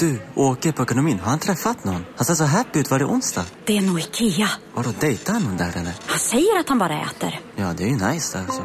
[0.00, 1.18] Du, åker på ekonomin.
[1.18, 2.04] Har han träffat någon?
[2.16, 2.90] Han ser så happy ut.
[2.90, 3.44] Var det onsdag?
[3.64, 4.48] Det är nog Ikea.
[4.74, 5.92] Har du dejtar han någon där eller?
[6.06, 7.40] Han säger att han bara äter.
[7.56, 8.62] Ja, det är ju nice alltså.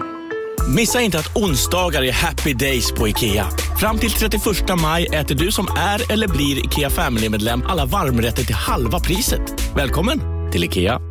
[0.76, 3.46] Missa inte att onsdagar är happy days på IKEA.
[3.80, 4.44] Fram till 31
[4.82, 9.76] maj äter du som är eller blir IKEA Family-medlem alla varmrätter till halva priset.
[9.76, 10.20] Välkommen
[10.52, 11.11] till IKEA.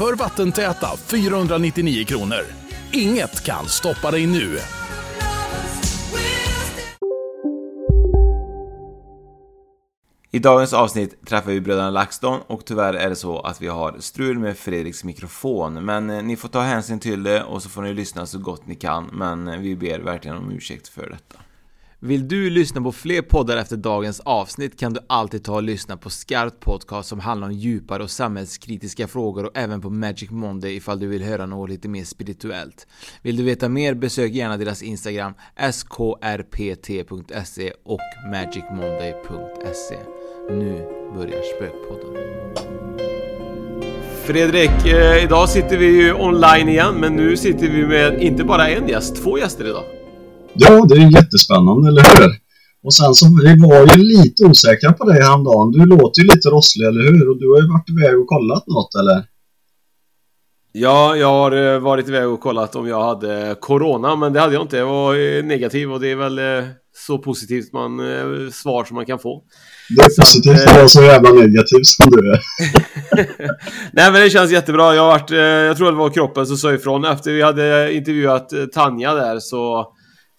[0.00, 2.44] för vattentäta 499 kronor.
[2.92, 4.58] Inget kan stoppa dig nu.
[10.30, 13.96] I dagens avsnitt träffar vi bröderna LaxTon och tyvärr är det så att vi har
[13.98, 15.84] strul med Fredriks mikrofon.
[15.84, 18.66] Men eh, ni får ta hänsyn till det och så får ni lyssna så gott
[18.66, 19.10] ni kan.
[19.12, 21.49] Men eh, vi ber verkligen om ursäkt för detta.
[22.02, 25.96] Vill du lyssna på fler poddar efter dagens avsnitt kan du alltid ta och lyssna
[25.96, 30.76] på Skarpt Podcast som handlar om djupare och samhällskritiska frågor och även på Magic Monday
[30.76, 32.86] ifall du vill höra något lite mer spirituellt.
[33.22, 35.34] Vill du veta mer besök gärna deras Instagram
[35.72, 39.98] skrpt.se och magicmonday.se.
[40.50, 42.16] Nu börjar Spökpodden.
[44.24, 48.68] Fredrik, eh, idag sitter vi ju online igen men nu sitter vi med inte bara
[48.68, 49.99] en gäst, två gäster idag.
[50.62, 52.30] Ja, det är jättespännande, eller hur?
[52.84, 55.70] Och sen så, vi var ju lite osäkra på dig häromdagen.
[55.72, 57.30] Du låter ju lite rosslig, eller hur?
[57.30, 59.24] Och du har ju varit iväg och kollat något, eller?
[60.72, 64.54] Ja, jag har eh, varit iväg och kollat om jag hade Corona, men det hade
[64.54, 64.76] jag inte.
[64.76, 66.64] Jag var eh, negativ och det är väl eh,
[67.06, 68.00] så positivt man,
[68.52, 69.42] svar som man kan få.
[69.96, 72.40] Det är positivt att vara så jävla negativ som du är.
[73.92, 74.94] Nej men det känns jättebra.
[74.94, 75.30] Jag har varit,
[75.68, 77.04] jag tror det var kroppen som sa ifrån.
[77.04, 79.92] Efter vi hade intervjuat Tanja där så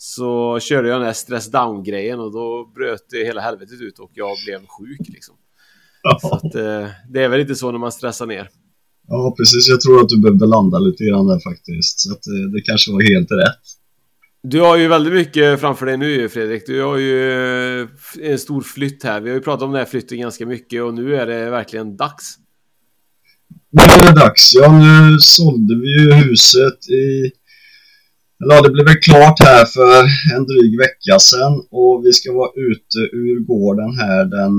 [0.04, 4.12] så körde jag den här stress down-grejen och då bröt det hela helvetet ut och
[4.14, 5.36] jag blev sjuk liksom.
[6.04, 6.20] Ja.
[6.22, 8.50] Så att, eh, det är väl inte så när man stressar ner.
[9.08, 9.68] Ja, precis.
[9.68, 12.00] Jag tror att du behövde landa lite grann där faktiskt.
[12.00, 13.62] Så att eh, det kanske var helt rätt.
[14.44, 16.64] Du har ju väldigt mycket framför dig nu Fredrik.
[16.68, 17.32] Du har ju
[17.82, 17.88] eh,
[18.22, 19.22] en stor flytt här.
[19.22, 21.98] Vi har ju pratat om den här flytten ganska mycket och nu är det verkligen
[21.98, 22.36] dags.
[23.72, 24.54] Nu är det dags.
[24.54, 27.32] Ja, nu sålde vi ju huset i
[28.50, 30.00] Ja, det blev väl klart här för
[30.36, 34.54] en dryg vecka sedan och vi ska vara ute ur gården här den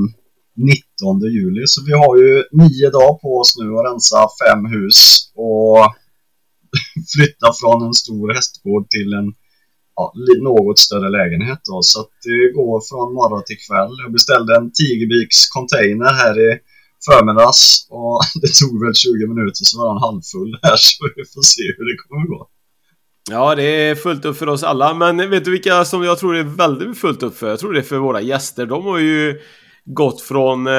[0.56, 1.62] 19 juli.
[1.66, 2.32] Så vi har ju
[2.62, 4.98] nio dagar på oss nu att rensa fem hus
[5.34, 5.78] och
[7.14, 9.28] flytta från en stor hästgård till en
[9.96, 10.12] ja,
[10.48, 11.76] något större lägenhet då.
[11.82, 13.92] Så att det går från morgon till kväll.
[14.04, 16.50] Jag beställde en Tigerbiks container här i
[17.08, 21.44] förmiddags och det tog väl 20 minuter så var den halvfull här så vi får
[21.54, 22.42] se hur det kommer gå.
[23.30, 24.94] Ja, det är fullt upp för oss alla.
[24.94, 27.48] Men vet du vilka som jag tror det är väldigt fullt upp för?
[27.48, 28.66] Jag tror det är för våra gäster.
[28.66, 29.40] De har ju
[29.84, 30.72] gått från eh,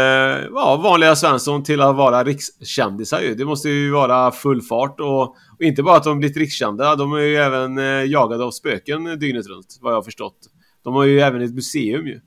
[0.53, 3.35] ja, vanliga Svensson till att vara rikskändisar ju.
[3.35, 6.95] Det måste ju vara full fart och, och inte bara att de blivit rikskända.
[6.95, 10.37] De är ju även eh, jagade av spöken dygnet runt, vad jag har förstått.
[10.83, 12.19] De har ju även ett museum ju.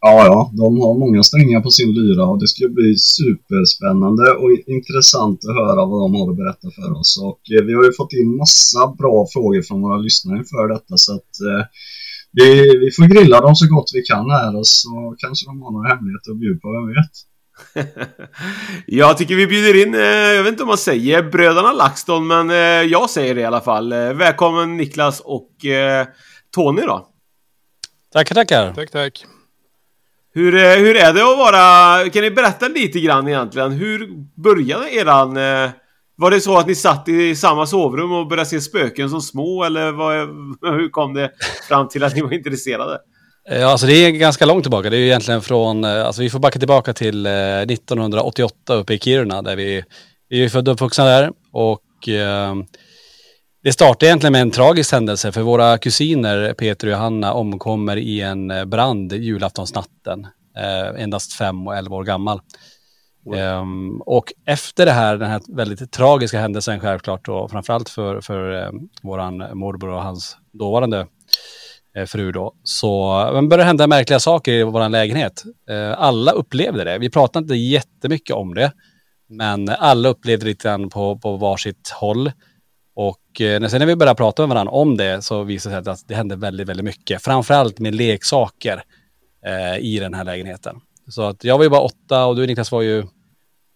[0.00, 4.50] Ja, ja, de har många strängar på sin lyra och det ska bli superspännande och
[4.66, 7.20] intressant att höra vad de har att berätta för oss.
[7.22, 10.96] Och eh, vi har ju fått in massa bra frågor från våra lyssnare inför detta
[10.96, 11.66] så att eh,
[12.32, 15.72] vi, vi får grilla dem så gott vi kan här och så kanske de har
[15.72, 17.14] några hemligheter att bjuda på, vem vet?
[18.86, 20.00] jag tycker vi bjuder in, eh,
[20.36, 22.56] jag vet inte om man säger bröderna LaxTon, men eh,
[22.90, 23.92] jag säger det i alla fall.
[23.92, 26.06] Eh, välkommen Niklas och eh,
[26.54, 27.08] Tony då.
[28.12, 28.72] Tackar, tackar.
[28.74, 29.35] Tack, tack.
[30.36, 32.10] Hur, eh, hur är det att vara...
[32.10, 33.72] Kan ni berätta lite grann egentligen?
[33.72, 34.08] Hur
[34.42, 35.36] började eran...
[35.36, 35.70] Eh,
[36.16, 39.64] var det så att ni satt i samma sovrum och började se spöken som små
[39.64, 40.28] eller vad,
[40.80, 41.30] hur kom det
[41.68, 42.98] fram till att ni var intresserade?
[43.50, 44.90] Eh, ja, alltså det är ganska långt tillbaka.
[44.90, 48.98] Det är ju egentligen från, eh, alltså vi får backa tillbaka till 1988 uppe i
[48.98, 49.84] Kiruna där vi,
[50.28, 52.54] vi är födda och uppvuxna där och eh,
[53.66, 58.20] det startade egentligen med en tragisk händelse för våra kusiner Peter och Johanna omkommer i
[58.20, 60.26] en eh, brand julaftonsnatten.
[60.56, 62.40] Eh, endast fem och elva år gammal.
[63.60, 68.62] Um, och efter det här, den här väldigt tragiska händelsen självklart och framförallt för, för
[68.62, 68.70] eh,
[69.02, 71.06] våran morbror och hans dåvarande
[71.96, 75.42] eh, fru då, så började det hända märkliga saker i vår lägenhet.
[75.70, 76.98] Eh, alla upplevde det.
[76.98, 78.72] Vi pratade inte jättemycket om det,
[79.28, 82.32] men alla upplevde lite grann på, på varsitt håll.
[82.96, 85.92] Och eh, sen när vi började prata med varandra om det så visade det sig
[85.92, 87.22] att det hände väldigt, väldigt mycket.
[87.22, 88.82] Framförallt med leksaker
[89.46, 90.76] eh, i den här lägenheten.
[91.08, 93.04] Så att jag var ju bara åtta och du Niklas var ju,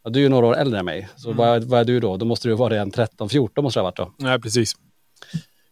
[0.05, 1.09] ja, du är ju några år äldre än mig.
[1.17, 1.37] Så Mm.
[1.37, 2.17] vad, vad är du då?
[2.17, 4.13] Då måste du vara en 13, 14 måste det ha varit då.
[4.19, 4.73] Nej, precis.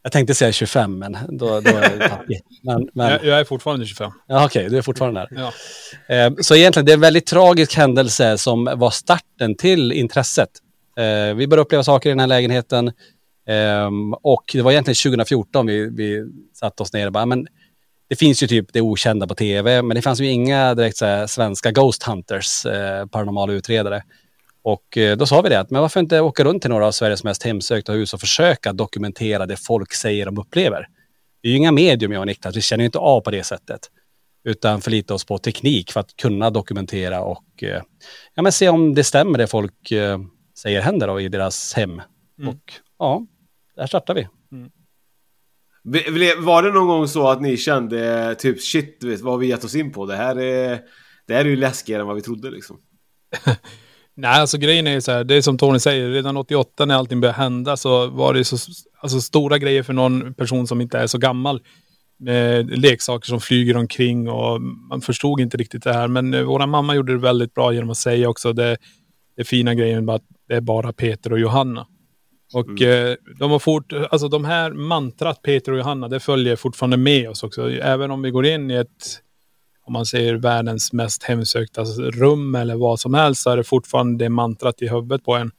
[0.03, 2.41] Jag tänkte säga 25 men då, då är jag tappig.
[2.63, 4.11] Men, men, Jag, jag är fortfarande 25.
[4.27, 5.51] Ja, okej, du är fortfarande där.
[6.09, 6.15] Ja.
[6.15, 10.49] Eh, så egentligen, det är en väldigt tragisk händelse som var starten till intresset.
[10.97, 12.93] Eh, vi började uppleva saker i den här lägenheten.
[13.49, 17.47] Ehm, och det var egentligen 2014 vi, vi satte oss ner och bara, men
[18.09, 21.07] det finns ju typ det okända på tv, men det fanns ju inga direkt så
[21.07, 24.03] här, svenska Ghost Hunters, eh, paranormala utredare.
[24.63, 26.93] Och eh, då sa vi det, att men varför inte åka runt till några av
[26.93, 30.89] Sveriges mest hemsökta hus och försöka dokumentera det folk säger de upplever.
[31.43, 33.45] Vi är ju inga medium jag och Niklas, vi känner ju inte av på det
[33.45, 33.81] sättet.
[34.45, 37.83] Utan förlita oss på teknik för att kunna dokumentera och eh,
[38.35, 40.19] ja, men se om det stämmer det folk eh,
[40.59, 42.03] säger händer då i deras hem.
[42.39, 42.49] Mm.
[42.49, 43.27] Och ja,
[43.79, 44.29] där startar vi.
[45.85, 49.47] Vi- Var det någon gång så att ni kände typ shit, vet, vad har vi
[49.47, 50.07] gett oss in på?
[50.07, 50.81] Det här är,
[51.27, 52.77] det här är ju läskigare än vad vi trodde liksom.
[54.15, 56.95] Nej, alltså grejen är ju så här, det är som Tony säger, redan 88 när
[56.95, 58.57] allting började hända så var det så
[59.01, 61.61] alltså, stora grejer för någon person som inte är så gammal.
[62.21, 66.09] Med leksaker som flyger omkring och man förstod inte riktigt det här.
[66.09, 68.77] Men eh, våra mamma gjorde det väldigt bra genom att säga också det,
[69.37, 71.87] det fina grejen med att det är bara Peter och Johanna.
[72.55, 76.97] Och eh, de har fort, alltså de här mantrat Peter och Johanna, det följer fortfarande
[76.97, 77.71] med oss också.
[77.71, 79.23] Även om vi går in i ett
[79.89, 84.25] om man säger världens mest hemsökta rum eller vad som helst så är det fortfarande
[84.25, 85.51] det mantrat i huvudet på en.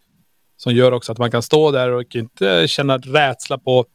[0.57, 3.85] Som gör också att man kan stå där och inte känna rädsla på,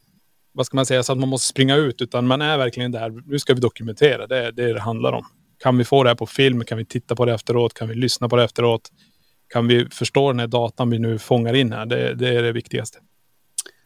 [0.52, 2.02] vad ska man säga, så att man måste springa ut.
[2.02, 5.24] Utan man är verkligen där, nu ska vi dokumentera, det är det det handlar om.
[5.58, 7.94] Kan vi få det här på film, kan vi titta på det efteråt, kan vi
[7.94, 8.90] lyssna på det efteråt.
[9.48, 12.52] Kan vi förstå den här datan vi nu fångar in här, det, det är det
[12.52, 12.98] viktigaste.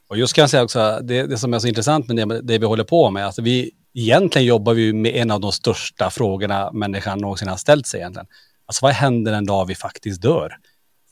[0.08, 2.58] Och just kan jag säga också, det, det som är så intressant med det, det
[2.58, 6.72] vi håller på med, alltså vi egentligen jobbar vi med en av de största frågorna
[6.72, 8.26] människan någonsin har ställt sig egentligen.
[8.66, 10.56] Alltså vad händer den dag vi faktiskt dör?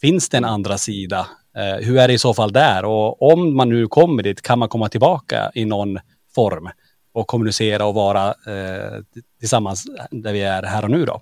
[0.00, 1.26] Finns det en andra sida?
[1.56, 2.84] Eh, hur är det i så fall där?
[2.84, 5.98] Och om man nu kommer dit, kan man komma tillbaka i någon
[6.34, 6.70] form
[7.12, 9.02] och kommunicera och vara eh,
[9.40, 11.20] tillsammans där vi är här och nu då?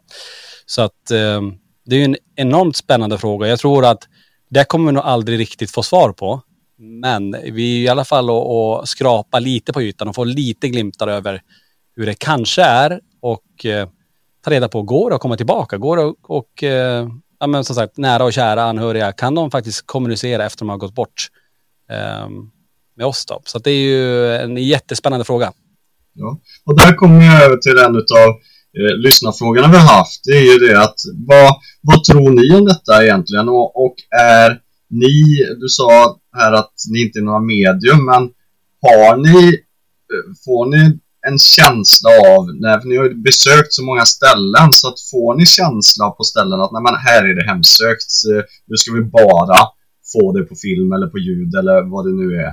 [0.66, 1.40] Så att eh,
[1.84, 3.48] det är ju en enormt spännande fråga.
[3.48, 4.08] Jag tror att
[4.50, 6.42] det kommer vi nog aldrig riktigt få svar på.
[6.76, 10.68] Men vi är i alla fall och, och skrapa lite på ytan och få lite
[10.68, 11.42] glimtar över
[11.96, 13.88] hur det kanske är och eh,
[14.44, 15.78] ta reda på, går det att komma tillbaka?
[15.78, 17.08] Går det och, och eh,
[17.40, 20.76] ja men som sagt, nära och kära anhöriga, kan de faktiskt kommunicera efter de har
[20.76, 21.28] gått bort
[21.90, 22.28] eh,
[22.96, 23.40] med oss då?
[23.44, 25.52] Så att det är ju en jättespännande fråga.
[26.12, 26.38] Ja.
[26.64, 28.40] Och där kommer jag över till en av
[28.78, 30.20] eh, lyssnarfrågorna vi har haft.
[30.24, 33.48] Det är ju det att vad, vad tror ni om detta egentligen?
[33.48, 34.60] Och, och är
[34.90, 38.30] ni, du sa här att ni inte är några medium, men
[38.82, 39.54] har ni,
[40.12, 44.72] eh, får ni en känsla av, när för ni har ju besökt så många ställen,
[44.72, 48.42] så att får ni känsla på ställen att nej, men här är det hemsökt, eh,
[48.66, 49.58] nu ska vi bara
[50.12, 52.52] få det på film eller på ljud eller vad det nu är.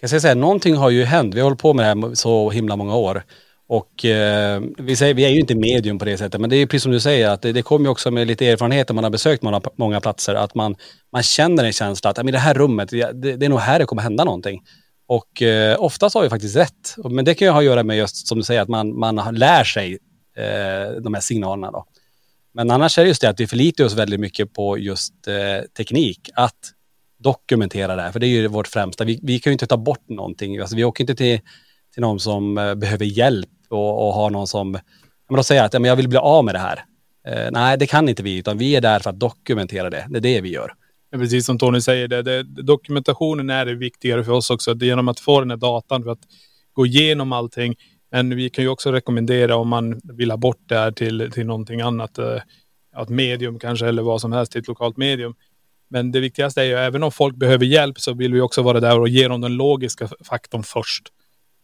[0.00, 1.34] Jag ska säga, någonting har ju hänt.
[1.34, 3.22] Vi har hållit på med det här så himla många år.
[3.74, 6.66] Och eh, vi, säger, vi är ju inte medium på det sättet, men det är
[6.66, 9.04] precis som du säger, att det, det kommer ju också med lite erfarenhet när man
[9.04, 10.76] har besökt många, många platser, att man,
[11.12, 13.84] man känner en känsla att i det här rummet, det, det är nog här det
[13.84, 14.62] kommer hända någonting.
[15.06, 16.94] Och eh, oftast har vi faktiskt rätt.
[17.10, 19.34] Men det kan ju ha att göra med just som du säger, att man, man
[19.34, 19.98] lär sig
[20.36, 21.84] eh, de här signalerna då.
[22.52, 25.66] Men annars är det just det att vi förlitar oss väldigt mycket på just eh,
[25.76, 26.70] teknik, att
[27.18, 29.04] dokumentera det här, för det är ju vårt främsta.
[29.04, 30.58] Vi, vi kan ju inte ta bort någonting.
[30.58, 31.40] Alltså, vi åker inte till,
[31.94, 34.72] till någon som eh, behöver hjälp och, och har någon som,
[35.28, 36.84] men de säger att ja, men jag vill bli av med det här.
[37.28, 40.06] Eh, nej, det kan inte vi, utan vi är där för att dokumentera det.
[40.08, 40.74] Det är det vi gör.
[41.10, 44.74] Ja, precis som Tony säger, det, det, dokumentationen är det viktigare för oss också.
[44.74, 46.22] Det är genom att få den här datan för att
[46.72, 47.74] gå igenom allting.
[48.10, 51.46] Men vi kan ju också rekommendera om man vill ha bort det här till, till
[51.46, 52.18] någonting annat.
[52.18, 52.40] Eh,
[53.02, 55.34] ett medium kanske eller vad som helst till ett lokalt medium.
[55.88, 58.80] Men det viktigaste är ju även om folk behöver hjälp så vill vi också vara
[58.80, 61.08] där och ge dem den logiska faktorn först.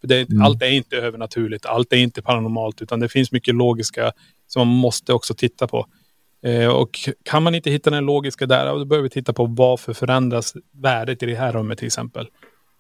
[0.01, 0.43] För det, Mm.
[0.43, 4.13] Allt är inte övernaturligt, allt är inte paranormalt utan det finns mycket logiska
[4.47, 5.87] som man måste också titta på.
[6.43, 6.91] Eh, och
[7.23, 11.23] kan man inte hitta den logiska där, då behöver vi titta på varför förändras värdet
[11.23, 12.29] i det här rummet till exempel.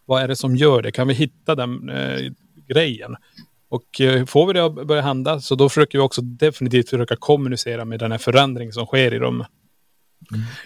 [0.06, 0.92] Vad är det som gör det?
[0.92, 2.32] Kan vi hitta den eh,
[2.68, 3.16] grejen?
[3.68, 7.16] Och eh, får vi det att börja hända så då försöker vi också definitivt försöka
[7.16, 9.46] kommunicera med den här förändringen som sker i rummet.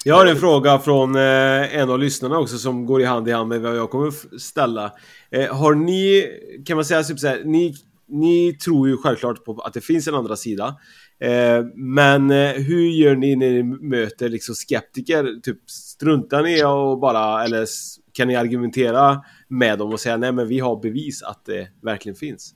[0.04, 3.32] Jag har en fråga från eh, en av lyssnarna också som går i hand i
[3.32, 4.92] hand med vad jag kommer ställa.
[5.30, 6.28] Eh, har ni,
[6.66, 7.74] kan man säga typ så här, ni,
[8.08, 10.76] ni tror ju självklart på att det finns en andra sida.
[11.20, 15.40] Eh, men hur gör ni när ni möter liksom skeptiker?
[15.42, 17.66] Typ struntar ni och bara, eller
[18.12, 22.16] kan ni argumentera med dem och säga nej men vi har bevis att det verkligen
[22.16, 22.54] finns?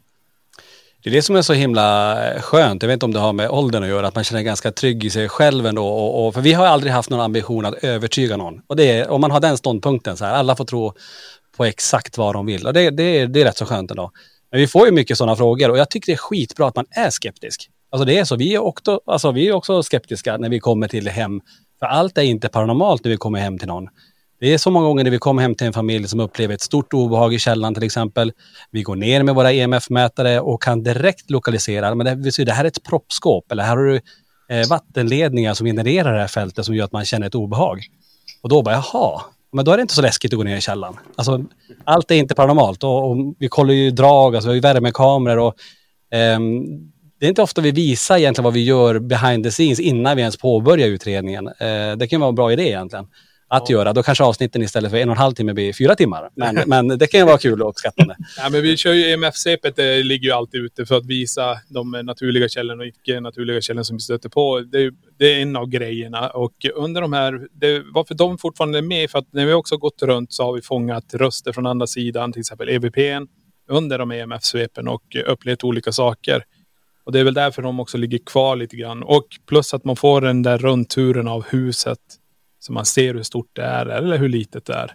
[1.03, 2.83] Det är det som är så himla eh, skönt.
[2.83, 5.05] Jag vet inte om det har med åldern att göra, att man känner ganska trygg
[5.05, 5.89] i sig själv ändå.
[5.89, 8.61] Och, och, för vi har aldrig haft någon ambition att övertyga någon.
[8.67, 10.93] Och det är, om man har den ståndpunkten, så här, alla får tro
[11.57, 12.67] på exakt vad de vill.
[12.67, 14.11] Och det, det, det är rätt så skönt ändå.
[14.51, 16.87] Men vi får ju mycket sådana frågor och jag tycker det är skitbra att man
[16.91, 17.71] är skeptisk.
[17.91, 20.89] Alltså det är så, vi är också, alltså vi är också skeptiska när vi kommer
[20.89, 21.41] till hem.
[21.79, 23.89] För allt är inte paranormalt när vi kommer hem till någon.
[24.41, 26.61] Det är så många gånger när vi kommer hem till en familj som upplever ett
[26.61, 28.33] stort obehag i källan till exempel.
[28.71, 32.53] Vi går ner med våra EMF-mätare och kan direkt lokalisera, men det, vill säga, det
[32.53, 34.01] här är ett proppskåp eller här har du
[34.49, 37.81] eh, vattenledningar som genererar det här fältet som gör att man känner ett obehag.
[38.43, 40.61] Och då bara, jaha, men då är det inte så läskigt att gå ner i
[40.61, 40.97] källan.
[41.17, 41.45] Alltså,
[41.85, 45.39] allt är inte paranormalt och, och vi kollar ju drag, alltså vi har ju värmekameror
[45.39, 45.55] och
[46.19, 46.39] eh,
[47.21, 50.23] det är inte ofta vi visar egentligen vad vi gör behind the scenes innan vi
[50.23, 51.47] ens påbörjar utredningen.
[51.47, 53.07] Eh, det kan vara en bra idé egentligen
[53.49, 53.93] att göra.
[53.93, 56.31] Då kanske avsnitten istället för en och en halv timme blir fyra timmar.
[56.35, 58.17] Men, men det kan ju vara kul och uppskattande.
[58.37, 61.91] Ja, men vi kör ju EMF-CPet, det ligger ju alltid ute för att visa de
[61.91, 64.61] naturliga källorna och icke naturliga källorna som vi stöter på.
[64.61, 66.31] Det är, det är en av grejerna.
[66.31, 69.77] Och under de här, det, varför de fortfarande är med, för att när vi också
[69.77, 73.27] gått runt så har vi fångat röster från andra sidan, till exempel EVPn,
[73.69, 76.45] under de EMF-svepen och upplevt olika saker.
[77.05, 79.03] Och det är väl därför de också ligger kvar lite grann.
[79.03, 81.99] Och plus att man får den där rundturen av huset
[82.59, 84.95] så man ser hur stort det är eller hur litet det är.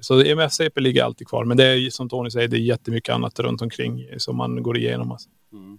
[0.00, 1.44] Så EMF-CP ligger alltid kvar.
[1.44, 4.78] Men det är som Tony säger, det är jättemycket annat runt omkring som man går
[4.78, 5.12] igenom.
[5.12, 5.28] Alltså.
[5.52, 5.78] Mm.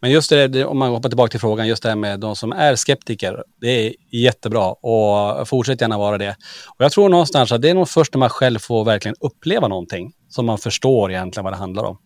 [0.00, 2.52] Men just det, om man hoppar tillbaka till frågan, just det här med de som
[2.52, 3.44] är skeptiker.
[3.60, 6.36] Det är jättebra och fortsätt gärna vara det.
[6.78, 9.68] Och jag tror någonstans att det är nog först när man själv får verkligen uppleva
[9.68, 11.98] någonting som man förstår egentligen vad det handlar om.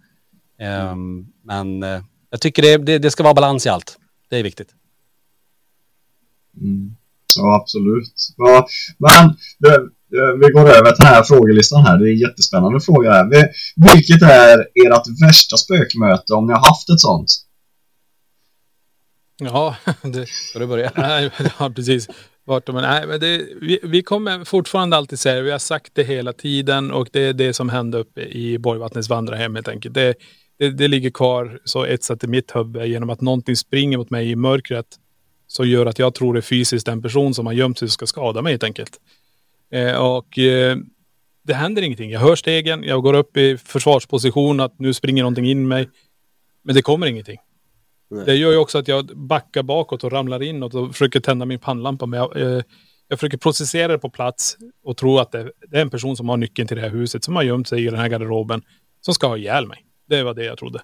[0.58, 0.88] Mm.
[0.88, 3.98] Um, men uh, jag tycker det, det, det, ska vara balans i allt.
[4.28, 4.68] Det är viktigt.
[6.60, 6.96] Mm.
[7.36, 8.12] Ja, absolut.
[8.36, 8.66] Ja,
[8.98, 9.80] men det,
[10.40, 11.98] vi går över till den här frågelistan här.
[11.98, 13.28] Det är en jättespännande fråga här.
[13.76, 17.30] Vilket är ert värsta spökmöte om ni har haft ett sånt?
[19.40, 20.28] Ja, det...
[20.28, 20.92] Ska du börja?
[20.96, 22.08] Nej, ja, precis.
[22.44, 26.02] Vart, men, nej, men det, vi, vi, kommer fortfarande alltid säga vi har sagt det
[26.02, 29.94] hela tiden och det är det som hände uppe i Borgvattnets vandrarhem helt enkelt.
[29.94, 30.14] Det,
[30.58, 34.30] det, det ligger kvar så etsat i mitt huvud genom att någonting springer mot mig
[34.30, 34.86] i mörkret
[35.50, 38.06] som gör att jag tror det är fysiskt en person som har gömt sig ska
[38.06, 39.00] skada mig helt enkelt.
[39.72, 40.76] Eh, och eh,
[41.42, 42.10] det händer ingenting.
[42.10, 45.88] Jag hör stegen, jag går upp i försvarsposition att nu springer någonting in mig.
[46.62, 47.38] Men det kommer ingenting.
[48.10, 48.24] Nej.
[48.26, 51.58] Det gör ju också att jag backar bakåt och ramlar inåt och försöker tända min
[51.58, 52.06] pannlampa.
[52.06, 52.62] Men jag, eh,
[53.08, 56.28] jag försöker processera det på plats och tro att det, det, är en person som
[56.28, 58.62] har nyckeln till det här huset som har gömt sig i den här garderoben
[59.00, 59.84] som ska ha ihjäl mig.
[60.08, 60.82] Det var det jag trodde.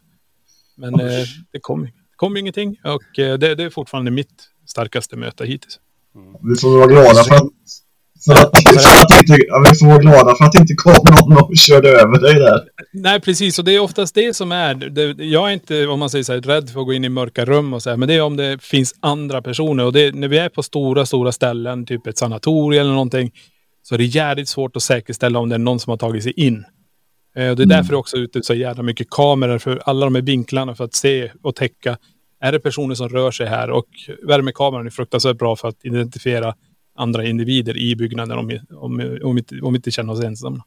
[0.76, 5.16] Men eh, det kom, det kom ingenting och eh, det, det är fortfarande mitt starkaste
[5.16, 5.78] möte hittills.
[6.14, 6.34] Mm.
[6.42, 7.48] Vi får vara glada för att,
[8.24, 9.32] för att, för att inte,
[9.70, 12.60] vi får vara glada för att inte kom någon och körde över dig där.
[12.92, 13.58] Nej, precis.
[13.58, 14.74] Och det är oftast det som är...
[14.74, 17.08] Det, jag är inte, om man säger så här, rädd för att gå in i
[17.08, 19.84] mörka rum och så här, men det är om det finns andra personer.
[19.84, 23.30] Och det, när vi är på stora, stora ställen, typ ett sanatorium eller någonting,
[23.82, 26.32] så är det jävligt svårt att säkerställa om det är någon som har tagit sig
[26.32, 26.64] in.
[27.36, 27.68] Eh, och det är mm.
[27.68, 31.30] därför också ute så jävla mycket kameror för alla de här vinklarna för att se
[31.42, 31.98] och täcka
[32.40, 33.86] är det personer som rör sig här och
[34.28, 36.54] värmekameran är fruktansvärt bra för att identifiera
[36.96, 40.64] andra individer i byggnaden om, om, om, inte, om inte känner oss ensamma.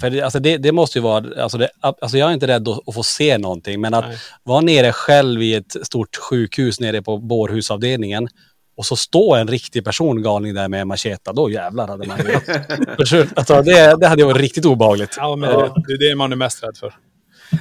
[0.00, 2.68] För det, alltså det, det, måste ju vara, alltså, det, alltså jag är inte rädd
[2.68, 4.18] att, att få se någonting, men att Nej.
[4.42, 8.28] vara nere själv i ett stort sjukhus nere på bårhusavdelningen
[8.76, 12.32] och så står en riktig person galning där med macheta, då jävlar hade man ju...
[13.36, 15.14] alltså det, det hade varit riktigt obehagligt.
[15.16, 16.94] Ja, men det, det är det man är mest rädd för.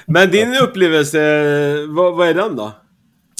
[0.06, 1.20] Men din upplevelse,
[1.88, 2.72] vad, vad är den då?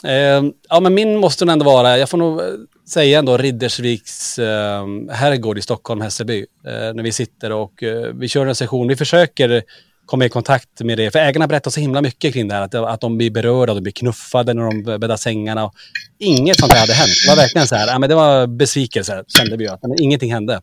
[0.04, 2.46] Eh, ja, men min måste nog ändå vara, jag får nog eh,
[2.90, 6.46] säga ändå Riddersviks eh, herrgård i Stockholm, Hässelby.
[6.68, 8.88] Eh, när vi sitter och eh, vi kör en session.
[8.88, 9.64] Vi försöker
[10.06, 11.12] komma i kontakt med det.
[11.12, 12.62] För ägarna berättar så himla mycket kring det här.
[12.62, 15.72] Att, att de blir berörda, de blir knuffade när de bäddar sängarna.
[16.20, 17.12] Inget sånt här hade hänt.
[17.26, 20.34] Det var verkligen så här, ja, men det var besvikelse kände vi att men ingenting
[20.34, 20.62] hände.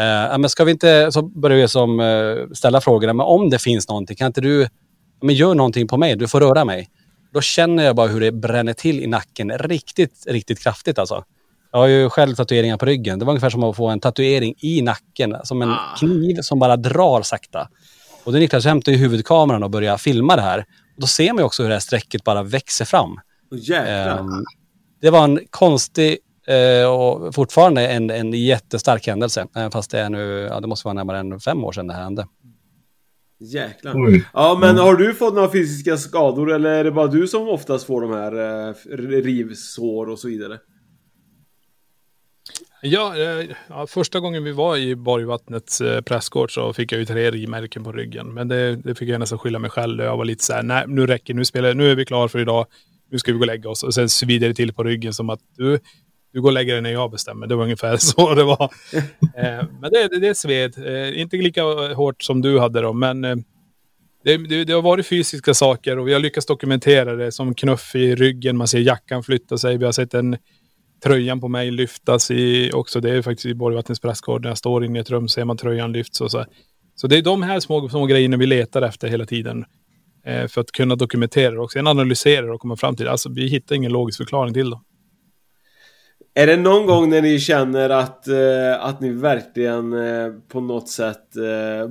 [0.00, 3.58] Uh, men ska vi inte, så börjar vi som, uh, ställa frågorna, men om det
[3.58, 4.68] finns någonting, kan inte du,
[5.22, 6.88] men gör någonting på mig, du får röra mig.
[7.32, 11.24] Då känner jag bara hur det bränner till i nacken riktigt, riktigt kraftigt alltså.
[11.72, 13.18] Jag har ju själv tatueringar på ryggen.
[13.18, 15.94] Det var ungefär som att få en tatuering i nacken, som en ah.
[15.98, 17.68] kniv som bara drar sakta.
[18.24, 20.58] Och då Niklas hämtar ju huvudkameran och börjar filma det här.
[20.94, 23.20] Och då ser man ju också hur det här strecket bara växer fram.
[23.50, 24.44] Oh, um,
[25.00, 26.18] det var en konstig
[26.50, 29.46] uh, och fortfarande en, en jättestark händelse.
[29.54, 31.94] Även fast det är nu, ja, det måste vara närmare än fem år sedan det
[31.94, 32.26] här hände.
[33.40, 33.94] Jäklar.
[33.96, 34.24] Oj.
[34.32, 37.86] Ja, men har du fått några fysiska skador eller är det bara du som oftast
[37.86, 38.74] får de här eh,
[39.22, 40.58] rivsår och så vidare?
[42.82, 47.04] Ja, eh, ja, första gången vi var i Borgvattnets eh, pressgård så fick jag ju
[47.04, 48.34] tre rimärken på ryggen.
[48.34, 50.02] Men det, det fick jag nästan skylla mig själv.
[50.02, 52.38] Jag var lite så här, nej nu räcker nu spelar nu är vi klara för
[52.38, 52.66] idag.
[53.10, 53.82] Nu ska vi gå och lägga oss.
[53.82, 55.78] Och sen svider det till på ryggen som att du,
[56.32, 57.46] du går och lägger dig när jag bestämmer.
[57.46, 58.62] Det var ungefär så det var.
[59.36, 60.74] eh, men det, det, det sved.
[60.86, 61.62] Eh, inte lika
[61.94, 63.36] hårt som du hade då, men eh,
[64.24, 67.94] det, det, det, har varit fysiska saker och vi har lyckats dokumentera det som knuff
[67.94, 68.56] i ryggen.
[68.56, 69.76] Man ser jackan flytta sig.
[69.78, 70.36] Vi har sett en
[71.04, 73.00] tröjan på mig lyftas i också.
[73.00, 74.42] Det är faktiskt i Borgvattnets pressgård.
[74.42, 76.44] När jag står inne i ett rum ser man tröjan lyfts och så.
[76.94, 79.64] Så det är de här små, små grejerna vi letar efter hela tiden.
[80.24, 83.08] För att kunna dokumentera och sen analysera och komma fram till.
[83.08, 84.78] Alltså vi hittar ingen logisk förklaring till det.
[86.34, 90.88] Är det någon gång när ni känner att, eh, att ni verkligen eh, på något
[90.88, 91.90] sätt eh,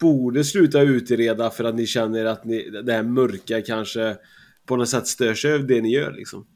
[0.00, 4.16] borde sluta utreda för att ni känner att ni, det här mörka kanske
[4.66, 6.46] på något sätt stör sig över det ni gör liksom?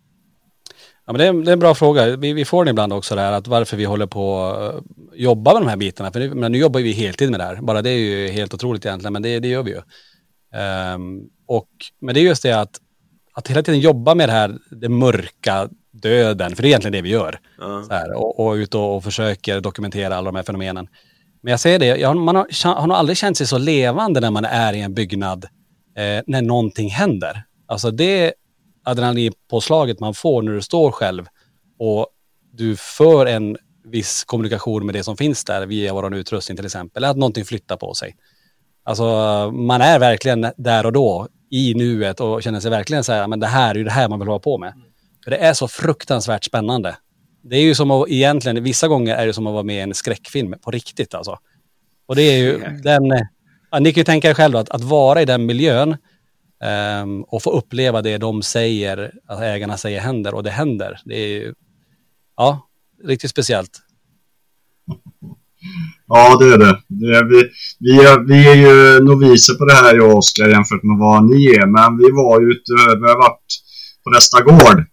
[1.07, 2.17] Ja, men det, är, det är en bra fråga.
[2.17, 4.85] Vi, vi får den ibland också där att varför vi håller på att
[5.15, 6.13] jobba med de här bitarna.
[6.13, 7.57] För det, men nu jobbar vi heltid med det här.
[7.63, 9.81] Bara det är ju helt otroligt egentligen, men det, det gör vi ju.
[10.95, 11.69] Um, och,
[12.01, 12.81] men det är just det att,
[13.33, 17.03] att hela tiden jobba med det här, det mörka, döden, för det är egentligen det
[17.03, 17.39] vi gör.
[17.89, 20.89] Så här, och, och ut och, och försöker dokumentera alla de här fenomenen.
[21.43, 24.31] Men jag säger det, jag, man har, har nog aldrig känt sig så levande när
[24.31, 25.45] man är i en byggnad
[25.97, 27.45] eh, när någonting händer.
[27.67, 28.33] Alltså det
[28.85, 31.27] adrenalinpåslaget man får när du står själv
[31.79, 32.07] och
[32.53, 37.03] du för en viss kommunikation med det som finns där via vår utrustning till exempel,
[37.03, 38.17] eller att någonting flyttar på sig.
[38.85, 39.05] Alltså
[39.51, 43.41] man är verkligen där och då i nuet och känner sig verkligen så här, men
[43.41, 44.75] det här är ju det här man vill hålla på med.
[45.25, 46.97] För det är så fruktansvärt spännande.
[47.43, 49.81] Det är ju som att egentligen, vissa gånger är det som att vara med i
[49.81, 51.39] en skräckfilm på riktigt alltså.
[52.07, 53.03] Och det är ju den,
[53.71, 55.97] ja, ni kan ju tänka er själva att, att vara i den miljön
[57.03, 61.01] um, och få uppleva det de säger, att ägarna säger händer och det händer.
[61.05, 61.55] Det är ju,
[62.37, 62.69] ja,
[63.05, 63.79] riktigt speciellt.
[66.07, 66.79] Ja, det är det.
[66.89, 70.49] det är, vi, vi, är, vi är ju noviser på det här, jag och Oskar,
[70.49, 71.67] jämfört med vad ni är.
[71.67, 73.47] Men vi var ju ute, vi har varit
[74.05, 74.87] på nästa gård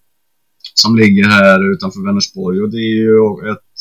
[0.79, 2.61] som ligger här utanför Vänersborg.
[2.61, 3.17] Och det är ju
[3.51, 3.71] ett,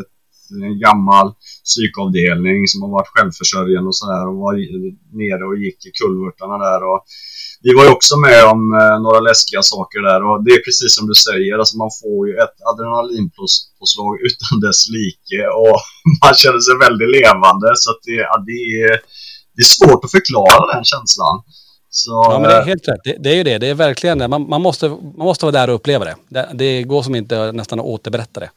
[0.00, 0.12] ett
[0.60, 1.26] en gammal
[1.64, 4.54] psykavdelning som har varit självförsörjande och så här och var
[5.20, 6.80] nere och gick i kulvertarna där.
[6.90, 7.00] Och
[7.64, 10.20] vi var ju också med om eh, några läskiga saker där.
[10.28, 14.80] Och det är precis som du säger, alltså man får ju ett adrenalinpåslag utan dess
[14.96, 15.76] like och
[16.22, 17.68] man känner sig väldigt levande.
[17.82, 18.94] Så att det, ja, det, är,
[19.54, 21.36] det är svårt att förklara den känslan.
[21.94, 23.00] Så, ja, men det är eh, helt rätt.
[23.04, 23.58] Det, det, är ju det.
[23.58, 24.28] Det är verkligen det.
[24.28, 26.14] Man, man, måste, man måste vara där och uppleva det.
[26.28, 28.50] Det, det går som inte nästan att återberätta det.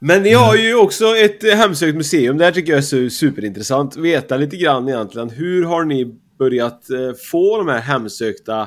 [0.00, 2.38] Men ni har ju också ett hemsökt museum.
[2.38, 3.96] Det här tycker jag är superintressant.
[3.96, 5.30] Veta lite grann egentligen.
[5.30, 6.06] Hur har ni
[6.38, 8.60] börjat eh, få de här hemsökta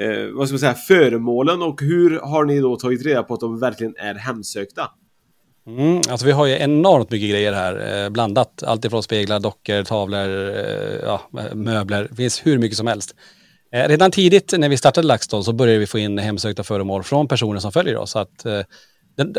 [0.00, 3.40] eh, vad ska man säga, föremålen och hur har ni då tagit reda på att
[3.40, 4.90] de verkligen är hemsökta?
[5.66, 8.62] Mm, alltså vi har ju enormt mycket grejer här, eh, blandat.
[8.62, 11.20] Alltifrån speglar, dockor, tavlor, eh, ja,
[11.54, 12.06] möbler.
[12.10, 13.14] Det finns hur mycket som helst.
[13.72, 17.28] Eh, redan tidigt när vi startade LaxTon så började vi få in hemsökta föremål från
[17.28, 18.10] personer som följer oss.
[18.10, 18.60] Så att, eh,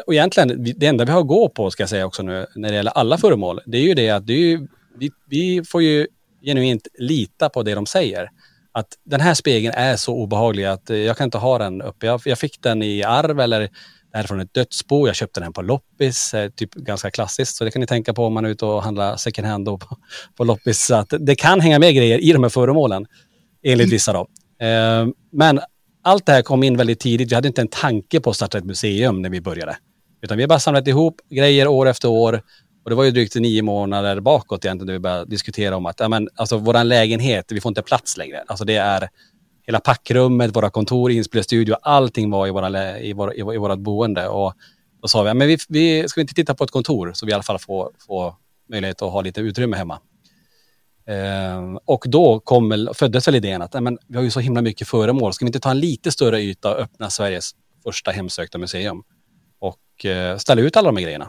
[0.08, 2.70] och egentligen, det enda vi har att gå på, ska jag säga också nu, när
[2.70, 4.68] det gäller alla föremål, det är ju det att det ju,
[5.00, 6.08] vi, vi får ju
[6.42, 8.30] genuint lita på det de säger.
[8.72, 12.06] Att den här spegeln är så obehaglig att eh, jag kan inte ha den uppe.
[12.06, 13.70] Jag, jag fick den i arv eller
[14.16, 15.08] är från ett dödsbo.
[15.08, 17.56] Jag köpte den på loppis, eh, typ ganska klassiskt.
[17.56, 19.80] Så det kan ni tänka på om man är ute och handlar second hand på,
[20.36, 20.86] på loppis.
[20.86, 23.06] Så att det kan hänga med grejer i de här föremålen,
[23.64, 24.28] enligt vissa då.
[24.66, 25.60] Eh, men
[26.04, 27.32] allt det här kom in väldigt tidigt.
[27.32, 29.78] Vi hade inte en tanke på att starta ett museum när vi började.
[30.22, 32.42] Utan vi har bara samlat ihop grejer år efter år.
[32.84, 36.00] Och det var ju drygt nio månader bakåt egentligen när vi började diskutera om att
[36.00, 38.44] ja, men, alltså, våran lägenhet, vi får inte plats längre.
[38.48, 39.10] Alltså det är
[39.66, 44.28] hela packrummet, våra kontor, inspelstudio, allting var i, våra, i, vår, i, i vårat boende.
[44.28, 44.54] Och
[45.02, 47.32] då sa vi, men vi, vi ska vi inte titta på ett kontor så vi
[47.32, 48.36] i alla fall får, får
[48.70, 50.00] möjlighet att ha lite utrymme hemma.
[51.08, 54.88] Eh, och då kom, föddes väl idén att men, vi har ju så himla mycket
[54.88, 57.52] föremål, ska vi inte ta en lite större yta och öppna Sveriges
[57.84, 59.04] första hemsökta museum?
[59.60, 61.28] Och eh, ställa ut alla de här grejerna.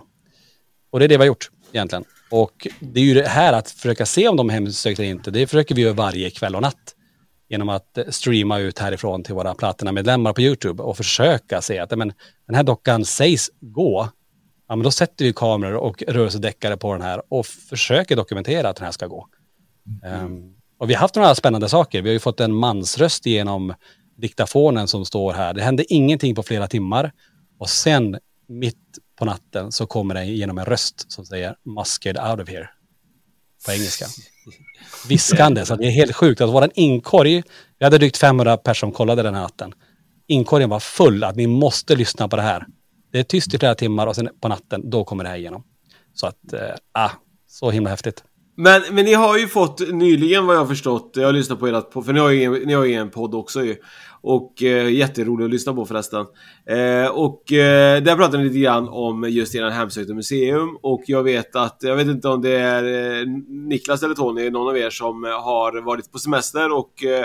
[0.90, 2.05] Och det är det vi har gjort egentligen.
[2.31, 5.31] Och det är ju det här att försöka se om de är hemsökta eller inte,
[5.31, 6.95] det försöker vi göra varje kväll och natt.
[7.48, 12.12] Genom att streama ut härifrån till våra Platina-medlemmar på YouTube och försöka se att men,
[12.46, 14.09] den här dockan sägs gå.
[14.68, 18.76] Ja, men då sätter vi kameror och rörelsedeckare på den här och försöker dokumentera att
[18.76, 19.28] den här ska gå.
[20.24, 22.02] Um, och vi har haft några spännande saker.
[22.02, 23.74] Vi har ju fått en mansröst genom
[24.16, 25.54] diktafonen som står här.
[25.54, 27.12] Det hände ingenting på flera timmar.
[27.59, 32.16] Och sen mitt på natten så kommer det genom en röst som säger “Must get
[32.18, 32.68] out of here”
[33.66, 34.07] på engelska.
[35.09, 36.40] Viskande, så det är helt sjukt.
[36.40, 37.42] Att våran inkorg,
[37.79, 39.74] vi hade drygt 500 personer som kollade den här natten.
[40.26, 42.66] Inkorgen var full, att ni måste lyssna på det här.
[43.12, 45.64] det är tyst i flera timmar och sen på natten, då kommer det här igenom.
[46.14, 46.61] Så att, eh,
[46.92, 47.11] ah,
[47.48, 48.24] så himla häftigt.
[48.59, 51.66] Men, men ni har ju fått nyligen vad jag har förstått, jag har lyssnat på
[51.66, 53.77] ert för ni har ju, ni har ju en podd också ju.
[54.21, 56.27] Och eh, jätterolig att lyssna på förresten.
[56.66, 60.79] Eh, och eh, där pratade ni lite grann om just er hemsökta museum.
[60.83, 62.85] Och jag vet att, jag vet inte om det är
[63.21, 67.25] eh, Niklas eller Tony, någon av er som eh, har varit på semester och eh,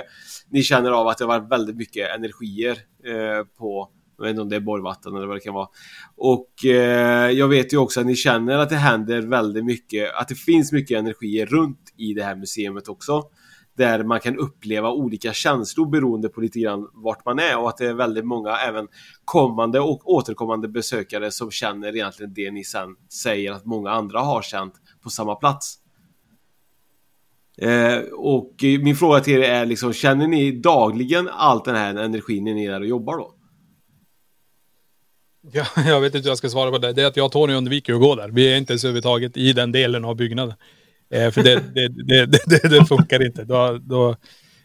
[0.49, 3.89] ni känner av att det har varit väldigt mycket energier eh, på
[4.21, 5.67] jag vet inte om det är borrvatten eller vad det kan vara.
[6.15, 10.27] Och eh, jag vet ju också att ni känner att det händer väldigt mycket, att
[10.27, 13.23] det finns mycket energier runt i det här museet också
[13.77, 17.77] där man kan uppleva olika känslor beroende på lite grann vart man är och att
[17.77, 18.87] det är väldigt många även
[19.25, 24.41] kommande och återkommande besökare som känner egentligen det ni sen säger att många andra har
[24.41, 25.77] känt på samma plats.
[27.57, 32.43] Eh, och min fråga till er är liksom, känner ni dagligen all den här energin
[32.43, 33.35] när ni är där och jobbar då?
[35.53, 36.93] Ja, jag vet inte hur jag ska svara på det.
[36.93, 38.29] Det är att jag och Tony undviker att gå där.
[38.29, 40.55] Vi är inte ens överhuvudtaget i den delen av byggnaden.
[41.13, 43.43] Eh, för det, det, det, det, det funkar inte.
[43.43, 44.15] Då, då,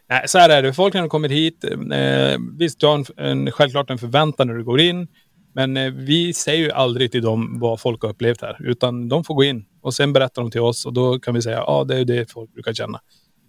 [0.09, 3.05] nej, så här är det, folk när de kommer hit, eh, visst du har en,
[3.17, 5.09] en, självklart en förväntan när du går in.
[5.55, 9.25] Men eh, vi säger ju aldrig till dem vad folk har upplevt här, utan de
[9.25, 11.65] får gå in och sen berättar de till oss och då kan vi säga, ja
[11.67, 13.01] ah, det är det folk brukar känna.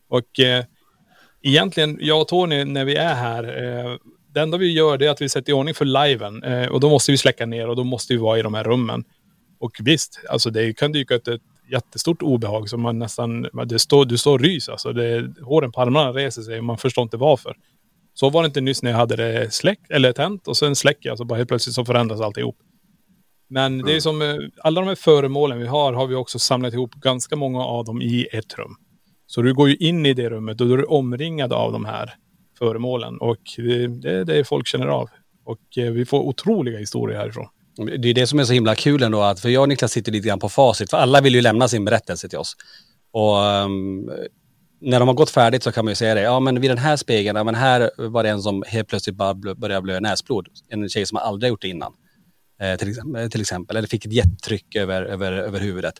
[0.10, 0.66] Och eh,
[1.42, 3.98] egentligen, jag och Tony, när vi är här, eh,
[4.38, 6.80] det enda vi gör det är att vi sätter i ordning för liven eh, och
[6.80, 9.04] då måste vi släcka ner och då måste vi vara i de här rummen.
[9.60, 14.06] Och visst, alltså det kan dyka upp ett jättestort obehag som man nästan, det står,
[14.06, 14.94] du står och rys alltså.
[14.94, 17.56] Det, håren på armarna reser sig och man förstår inte varför.
[18.14, 21.10] Så var det inte nyss när jag hade det släckt eller tänt och sen släcker
[21.10, 22.58] jag så bara helt plötsligt så förändras alltihop.
[23.50, 23.86] Men mm.
[23.86, 26.94] det är som, eh, alla de här föremålen vi har har vi också samlat ihop
[26.94, 28.76] ganska många av dem i ett rum.
[29.28, 31.86] Så du går ju in i det rummet och då är du omringad av de
[31.86, 32.14] här
[32.58, 35.10] föremålen och det är det folk känner av.
[35.46, 37.48] Och eh, vi får otroliga historier härifrån.
[37.98, 40.12] Det är det som är så himla kul ändå, att för jag och Niklas sitter
[40.12, 42.56] lite grann på facit, för alla vill ju lämna sin berättelse till oss.
[43.12, 44.12] Och um,
[44.82, 46.78] när de har gått färdigt så kan man ju säga det, ja men vid den
[46.78, 50.48] här spegeln, ja men här var det en som helt plötsligt bara började blöda näsblod.
[50.70, 51.94] En tjej som aldrig gjort det innan.
[52.62, 55.94] Eh, till, exempel, till exempel, eller fick ett jättetryck över, över, över huvudet.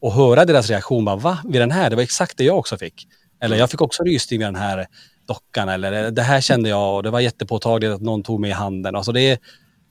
[0.00, 1.38] Och höra deras reaktion, bara va?
[1.44, 3.08] Vid den här, det var exakt det jag också fick.
[3.42, 4.86] Eller jag fick också rysning vid den här
[5.28, 8.52] dockan, eller det här kände jag och det var jättepåtagligt att någon tog mig i
[8.52, 8.96] handen.
[8.96, 9.38] Alltså det är,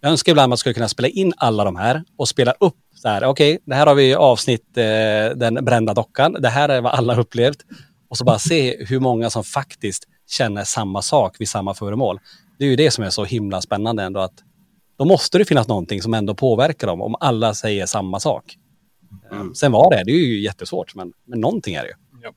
[0.01, 2.75] jag önskar ibland att man skulle kunna spela in alla de här och spela upp
[2.95, 4.83] så här, okej, okay, det här har vi avsnitt, eh,
[5.35, 7.57] den brända dockan, det här är vad alla upplevt.
[8.09, 12.19] Och så bara se hur många som faktiskt känner samma sak vid samma föremål.
[12.59, 14.43] Det är ju det som är så himla spännande ändå att
[14.97, 18.57] då måste det finnas någonting som ändå påverkar dem om alla säger samma sak.
[19.31, 19.55] Mm.
[19.55, 21.95] Sen var det, det är ju jättesvårt, men, men någonting är det ju.
[22.23, 22.31] Ja.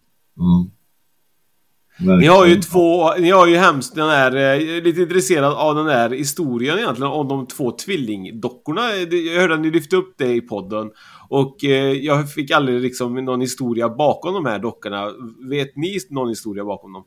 [2.02, 5.86] Ni har ju två, ni har ju hemskt den här, eh, lite intresserad av den
[5.86, 8.80] där historien egentligen om de två tvillingdockorna.
[8.96, 10.90] Jag hörde att ni lyfte upp det i podden.
[11.28, 15.10] Och eh, jag fick aldrig liksom någon historia bakom de här dockorna.
[15.50, 17.04] Vet ni någon historia bakom dem?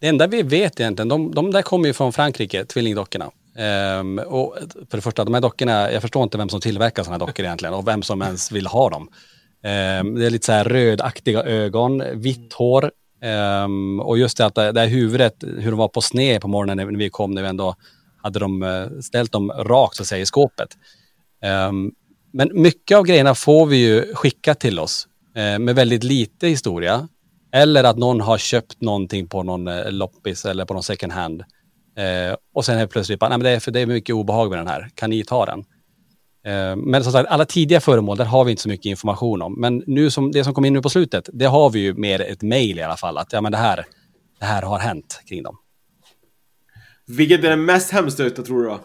[0.00, 3.30] Det enda vi vet egentligen, de, de där kommer ju från Frankrike, tvillingdockorna.
[4.00, 4.56] Um, och
[4.90, 7.74] för det första, de här dockorna, jag förstår inte vem som tillverkar sådana dockor egentligen
[7.74, 9.02] och vem som ens vill ha dem.
[9.02, 12.90] Um, det är lite så här rödaktiga ögon, vitt hår,
[13.64, 16.48] Um, och just det att det, det här huvudet, hur de var på sned på
[16.48, 17.74] morgonen när vi kom, när vi ändå
[18.22, 20.68] hade de eh, ställt dem rakt så att säga i skåpet.
[21.68, 21.92] Um,
[22.32, 27.08] men mycket av grejerna får vi ju skicka till oss uh, med väldigt lite historia.
[27.52, 31.40] Eller att någon har köpt någonting på någon eh, loppis eller på någon second hand.
[31.40, 34.50] Uh, och sen helt plötsligt bara, nej men det är, för det är mycket obehag
[34.50, 35.64] med den här, kan ni ta den?
[36.48, 39.60] Eh, men som sagt, alla tidiga föremål, där har vi inte så mycket information om.
[39.60, 42.20] Men nu som, det som kom in nu på slutet, det har vi ju med
[42.20, 43.18] ett mejl i alla fall.
[43.18, 43.86] Att ja, men det här,
[44.38, 45.56] det här har hänt kring dem.
[47.06, 48.80] Vilket är det mest hemstökta tror du då?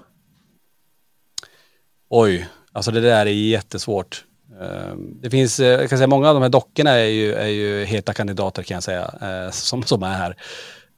[2.10, 4.24] Oj, alltså det där är jättesvårt.
[4.62, 7.48] Eh, det finns, eh, jag kan säga många av de här dockorna är ju, är
[7.48, 9.12] ju heta kandidater kan jag säga,
[9.52, 10.36] som, som är här.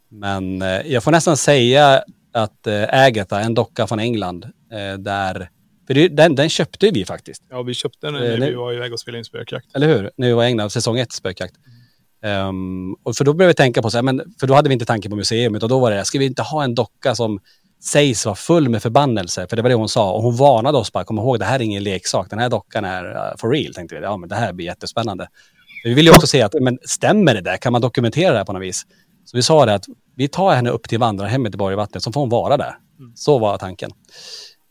[0.10, 4.46] Men jag får nästan säga att Agatha, en docka från England,
[4.98, 5.50] där
[5.88, 7.44] för det, den, den köpte vi faktiskt.
[7.50, 9.76] Ja, vi köpte den när uh, vi var iväg och spelade in spökjakt.
[9.76, 10.12] Eller hur?
[10.18, 11.56] När vi var i England, säsong ett spökjakt.
[12.26, 14.74] Um, och för då började vi tänka på så här, men för då hade vi
[14.74, 17.40] inte tanke på museum, utan då var det, ska vi inte ha en docka som
[17.84, 19.48] sägs vara full med förbannelse?
[19.50, 20.12] För det var det hon sa.
[20.12, 22.30] Och hon varnade oss bara, kom ihåg, det här är ingen leksak.
[22.30, 24.02] Den här dockan är uh, for real, tänkte vi.
[24.02, 25.28] Ja, men det här blir jättespännande.
[25.84, 27.58] vi ville ju också se att, men stämmer det där?
[27.58, 28.86] Kan man dokumentera det här på något vis?
[29.26, 32.22] Så vi sa det att vi tar henne upp till vandrarhemmet i Borgvattnet, så får
[32.22, 32.78] hon vara där.
[33.00, 33.12] Mm.
[33.16, 33.92] Så var tanken.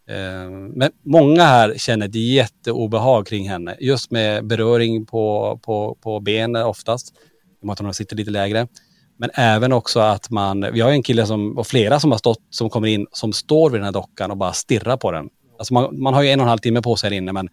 [0.09, 6.21] Eh, men många här känner ett jätteobehag kring henne, just med beröring på, på, på
[6.21, 8.69] benen oftast, i och med att hon sitter lite lägre.
[9.17, 12.43] Men även också att man, vi har en kille som, och flera som har stått,
[12.51, 15.29] som kommer in, som står vid den här dockan och bara stirrar på den.
[15.59, 17.49] Alltså man, man har ju en och en halv timme på sig här inne, men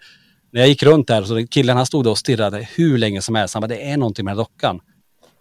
[0.51, 3.53] när jag gick runt där så killen han stod och stirrade hur länge som helst.
[3.53, 4.79] Han bara, det är någonting med den här dockan.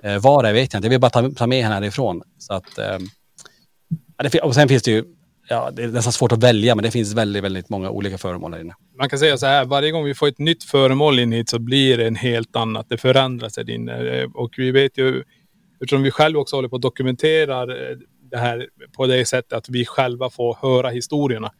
[0.02, 0.86] Eh, var det vet jag inte.
[0.86, 2.22] Jag vill bara ta, ta med henne härifrån.
[2.38, 2.98] Så att, eh,
[4.42, 5.04] och sen finns det ju,
[5.50, 8.52] ja, det är nästan svårt att välja, men det finns väldigt, väldigt många olika föremål
[8.52, 8.74] här inne.
[8.98, 11.58] Man kan säga så här, varje gång vi får ett nytt föremål in hit så
[11.58, 12.86] blir det en helt annat.
[12.88, 13.92] Det förändras här inne.
[13.92, 15.22] Eh, och vi vet ju,
[15.82, 17.96] eftersom vi själva också håller på att dokumentera eh,
[18.30, 21.52] det här på det sättet att vi själva får höra historierna.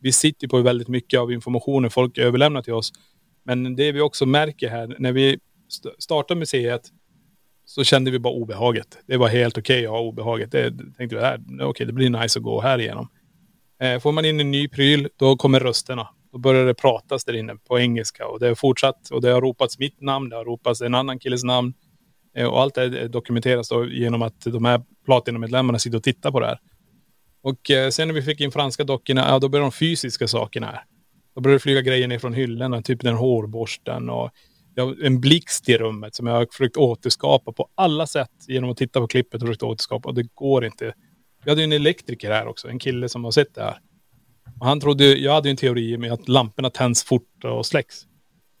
[0.00, 2.92] Vi sitter på väldigt mycket av informationen folk överlämnar till oss.
[3.44, 5.38] Men det vi också märker här, när vi
[5.98, 6.82] startar museet
[7.64, 8.98] så kände vi bara obehaget.
[9.06, 10.52] Det var helt okej att ha obehaget.
[10.52, 13.08] Det tänkte vi, äh, okej, okay, det blir nice att gå här igenom.
[13.80, 16.08] Eh, får man in en ny pryl, då kommer rösterna.
[16.32, 19.40] Då börjar det pratas där inne på engelska och det har fortsatt och det har
[19.40, 21.74] ropats mitt namn, det har ropats en annan killes namn.
[22.36, 26.40] Eh, och allt det dokumenteras då genom att de här Platinum-medlemmarna sitter och tittar på
[26.40, 26.58] det här.
[27.42, 30.66] Och eh, sen när vi fick in franska dockorna, ja då började de fysiska sakerna
[30.66, 30.84] här.
[31.34, 34.30] Då började det flyga grejer ner från hyllorna, typ den hårborsten och
[35.02, 39.00] en blixt i rummet som jag har försökt återskapa på alla sätt genom att titta
[39.00, 40.94] på klippet och försökt återskapa och det går inte.
[41.44, 43.80] Vi hade ju en elektriker här också, en kille som har sett det här.
[44.60, 48.06] Och han trodde, jag hade ju en teori med att lamporna tänds fort och släcks.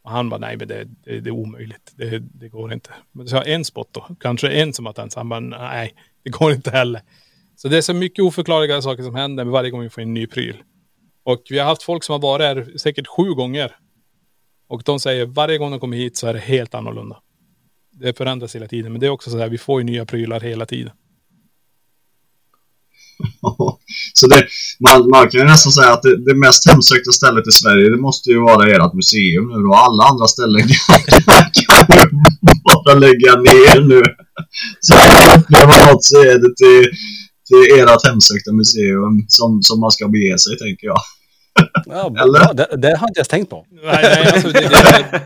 [0.02, 2.90] Och han bara, nej men det, det, det är omöjligt, det, det går inte.
[3.12, 5.16] Men så har jag en spot då, kanske en som har tänts.
[5.16, 7.02] Han bara, nej det går inte heller.
[7.56, 10.26] Så det är så mycket oförklarliga saker som händer varje gång vi får en ny
[10.26, 10.62] pryl.
[11.22, 13.76] Och vi har haft folk som har varit här säkert sju gånger.
[14.68, 17.22] Och de säger varje gång de kommer hit så är det helt annorlunda.
[17.90, 18.92] Det förändras hela tiden.
[18.92, 20.92] Men det är också så här, vi får ju nya prylar hela tiden.
[24.14, 24.46] Så det,
[24.80, 28.00] man, man kan ju nästan säga att det, det mest hemsökta stället i Sverige, det
[28.00, 29.74] måste ju vara ert museum nu då.
[29.74, 30.60] Alla andra ställen
[31.60, 32.06] kan ju
[32.64, 34.02] bara lägga ner nu.
[34.80, 34.94] Så
[35.38, 36.90] upplever något så är det till,
[37.48, 41.00] till ert hemsökta museum som, som man ska bege sig, tänker jag.
[41.86, 42.40] Ja, Eller?
[42.40, 43.66] ja, det, det har inte jag tänkt på.
[43.70, 45.22] Nej, nej, alltså det, det,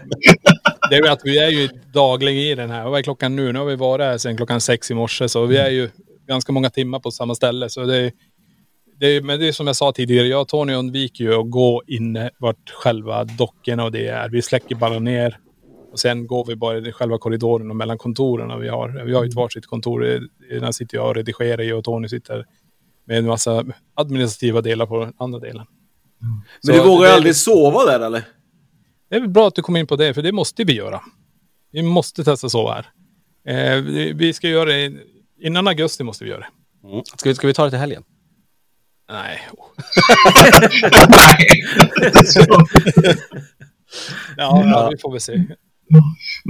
[0.90, 2.84] det är ju att vi är ju dagligen i den här.
[2.84, 3.52] Vad är klockan nu?
[3.52, 5.28] Nu har vi varit här sedan klockan sex i morse.
[5.28, 5.90] Så vi är ju
[6.32, 7.68] ganska många timmar på samma ställe.
[7.68, 8.12] Så det,
[9.00, 10.26] det, men det är som jag sa tidigare.
[10.26, 14.28] Jag och Tony undviker ju att gå inne vart själva dockorna och det är.
[14.28, 15.38] Vi släcker bara ner.
[15.92, 18.60] Och sen går vi bara i själva korridoren och mellan kontoren.
[18.60, 20.00] Vi har, vi har ju ett varsitt kontor.
[20.60, 22.46] Där sitter jag och redigerar i och Tony sitter
[23.04, 23.64] med en massa
[23.94, 25.66] administrativa delar på den andra delen.
[26.66, 28.22] Men du vågar ju aldrig sova där eller?
[29.10, 31.00] Det är väl bra att du kom in på det, för det måste vi göra.
[31.72, 32.86] Vi måste testa sova här.
[33.44, 33.82] Eh,
[34.14, 34.92] vi ska göra det,
[35.42, 36.48] innan augusti måste vi göra det.
[36.88, 37.02] Mm.
[37.16, 38.02] Ska, vi, ska vi ta det till helgen?
[39.10, 39.48] Nej.
[44.36, 45.46] ja, ja, vi får väl se.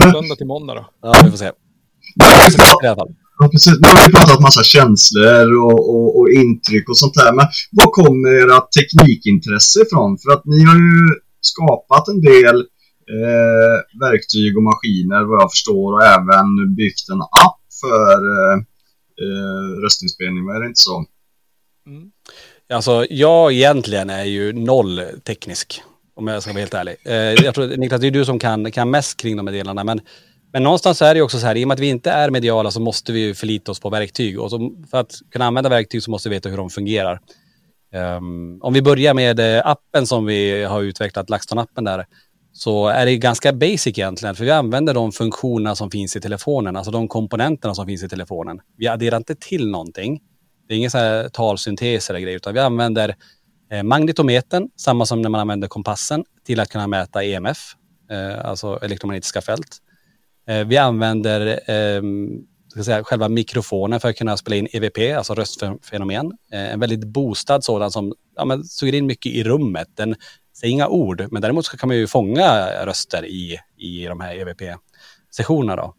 [0.02, 0.86] Söndag till måndag då.
[1.02, 1.44] Ja, vi får se.
[1.44, 3.14] I alla fall.
[3.38, 3.72] Ja, precis.
[3.80, 7.32] Nu har vi pratat massa känslor och, och, och intryck och sånt där.
[7.32, 10.18] Men var kommer era teknikintresse ifrån?
[10.18, 11.08] För att ni har ju
[11.40, 12.56] skapat en del
[13.14, 18.56] eh, verktyg och maskiner vad jag förstår och även byggt en app för eh,
[19.22, 20.44] eh, röstinspelning.
[20.44, 21.04] Men är det inte så?
[21.86, 22.10] Mm.
[22.72, 25.82] Alltså, jag egentligen är ju noll teknisk.
[26.14, 26.96] Om jag ska vara helt ärlig.
[27.04, 29.84] Eh, jag tror, Niklas, det är du som kan, kan mest kring de här delarna.
[29.84, 30.00] Men,
[30.52, 32.30] men någonstans är det ju också så här, i och med att vi inte är
[32.30, 34.40] mediala så måste vi ju förlita oss på verktyg.
[34.40, 37.20] Och så, för att kunna använda verktyg så måste vi veta hur de fungerar.
[37.94, 42.06] Um, om vi börjar med eh, appen som vi har utvecklat, LaxTon-appen där,
[42.52, 46.76] så är det ganska basic egentligen, för vi använder de funktionerna som finns i telefonen,
[46.76, 48.60] alltså de komponenterna som finns i telefonen.
[48.76, 50.20] Vi adderar inte till någonting.
[50.68, 53.14] Det är ingen så här talsyntes eller grejer, utan vi använder
[53.70, 57.58] eh, magnetometern, samma som när man använder kompassen, till att kunna mäta EMF,
[58.10, 59.78] eh, alltså elektromagnetiska fält.
[60.48, 65.34] Eh, vi använder ehm, ska säga, själva mikrofonen för att kunna spela in EVP, alltså
[65.34, 66.32] röstfenomen.
[66.52, 69.88] Eh, en väldigt boostad sådan som ja, men, suger in mycket i rummet.
[69.94, 70.16] Den
[70.60, 74.34] säger inga ord, men däremot så kan man ju fånga röster i, i de här
[74.34, 75.76] EVP-sessionerna.
[75.76, 75.94] Då.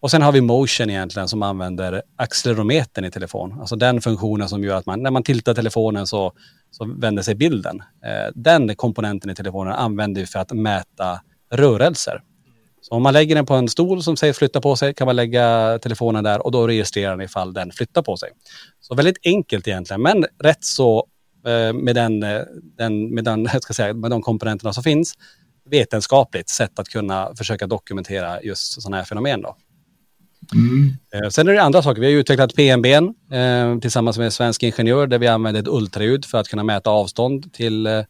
[0.00, 3.60] Och sen har vi motion egentligen som använder accelerometern i telefon.
[3.60, 6.32] Alltså den funktionen som gör att man, när man tiltar telefonen så,
[6.70, 7.80] så vänder sig bilden.
[7.80, 11.20] Eh, den komponenten i telefonen använder vi för att mäta
[11.52, 12.22] rörelser.
[12.88, 15.16] Så om man lägger den på en stol som säger flytta på sig kan man
[15.16, 18.30] lägga telefonen där och då registrerar den ifall den flyttar på sig.
[18.80, 21.06] Så väldigt enkelt egentligen, men rätt så
[21.46, 22.40] eh, med, den, eh,
[22.78, 25.14] den, med, den, ska säga, med de komponenterna som finns
[25.70, 29.42] vetenskapligt sätt att kunna försöka dokumentera just sådana här fenomen.
[29.42, 29.56] Då.
[31.14, 32.00] Eh, Sen är det andra saker.
[32.00, 36.24] Vi har utvecklat PMB eh, tillsammans med en svensk ingenjör där vi använder ett ultraljud
[36.24, 38.04] för att kunna mäta avstånd till,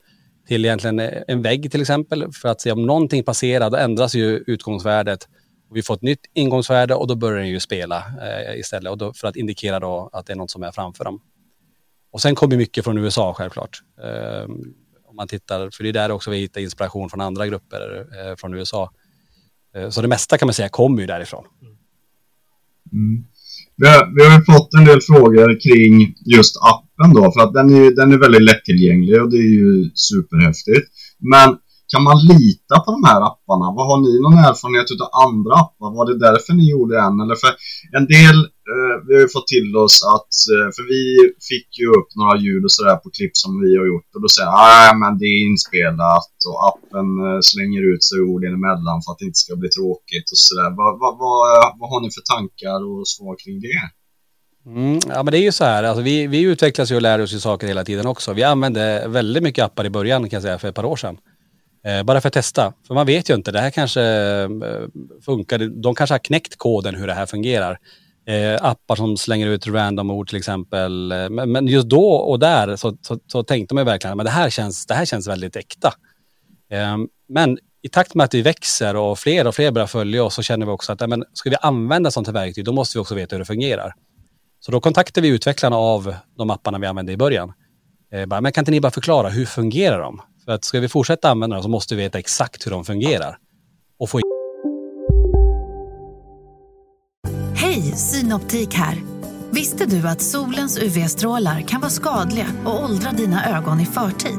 [0.48, 2.32] till egentligen en vägg till exempel.
[2.32, 5.28] För att se om någonting passerar, då ändras ju utgångsvärdet.
[5.74, 8.90] Vi får ett nytt ingångsvärde och då börjar den ju spela eh, istället.
[8.90, 11.20] Och då, för att indikera då att det är något som är framför dem.
[12.10, 13.78] Och sen kommer mycket från USA självklart.
[14.02, 14.44] Eh,
[15.04, 18.36] om man tittar, för det är där också vi hittar inspiration från andra grupper eh,
[18.36, 18.90] från USA.
[19.74, 21.44] Eh, så det mesta kan man säga kommer ju därifrån.
[22.92, 23.24] Mm.
[23.80, 27.70] Vi, har, vi har fått en del frågor kring just appen då, för att den
[27.70, 30.86] är, den är väldigt lättillgänglig och det är ju superhäftigt.
[31.32, 31.48] Men
[31.92, 33.66] kan man lita på de här apparna?
[33.76, 35.90] Vad Har ni någon erfarenhet av andra appar?
[35.98, 37.16] Var det därför ni gjorde en?
[37.22, 37.52] Eller för
[37.98, 38.38] en del,
[38.72, 41.02] eh, vi har ju fått till oss att, eh, för vi
[41.50, 44.28] fick ju upp några ljud och sådär på klipp som vi har gjort och då
[44.34, 48.98] säger nej ah, men det är inspelat och appen eh, slänger ut sig orden emellan
[49.02, 50.70] för att det inte ska bli tråkigt och sådär.
[50.80, 51.38] Vad, vad, vad,
[51.78, 53.82] vad har ni för tankar och svar kring det?
[54.66, 57.20] Mm, ja men det är ju så här, alltså vi, vi utvecklas ju och lär
[57.20, 58.32] oss ju saker hela tiden också.
[58.32, 61.16] Vi använde väldigt mycket appar i början kan jag säga för ett par år sedan.
[61.88, 62.72] Eh, bara för att testa.
[62.86, 64.48] För man vet ju inte, det här kanske eh,
[65.24, 65.58] funkar.
[65.82, 67.78] De kanske har knäckt koden hur det här fungerar.
[68.26, 71.12] Eh, appar som slänger ut random ord till exempel.
[71.12, 74.30] Eh, men, men, just då och där så, så, så tänkte man verkligen att det
[74.30, 75.94] här känns, det här känns väldigt äkta.
[76.70, 76.96] Eh,
[77.28, 80.42] men i takt med att vi växer och fler och fler börjar följa oss så
[80.42, 83.14] känner vi också att men, ska vi använda sånt här verktyg då måste vi också
[83.14, 83.94] veta hur det fungerar.
[84.60, 87.52] Så då kontaktar vi utvecklarna av de apparna vi använde i början.
[88.12, 90.20] Eh, bara, men kan inte ni bara förklara, hur fungerar de?
[90.48, 93.38] För att ska vi fortsätta använda dem så måste vi veta exakt hur de fungerar.
[93.98, 94.20] Och få
[97.54, 99.02] Hej, Synoptik här.
[99.50, 104.38] Visste du att solens UV-strålar kan vara skadliga och åldra dina ögon i förtid?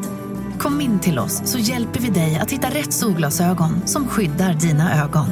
[0.59, 5.03] Kom in till oss så hjälper vi dig att hitta rätt solglasögon som skyddar dina
[5.03, 5.27] ögon.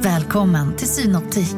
[0.00, 1.56] Välkommen till Synoptik.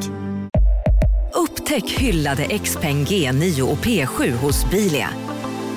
[1.34, 5.10] Upptäck hyllade XPeng G9 och P7 hos Bilia.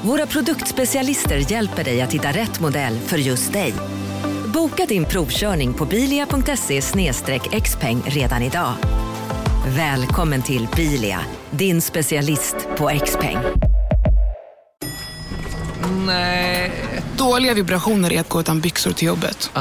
[0.02, 3.74] Våra produktspecialister hjälper dig att hitta rätt modell för just dig.
[4.54, 6.82] Boka din provkörning på bilia.se
[7.62, 8.74] xpeng redan idag.
[9.68, 11.20] Välkommen till Bilia,
[11.52, 13.38] din specialist på X-peng.
[16.06, 16.72] Nej.
[17.18, 19.52] Dåliga vibrationer är att gå utan byxor till jobbet.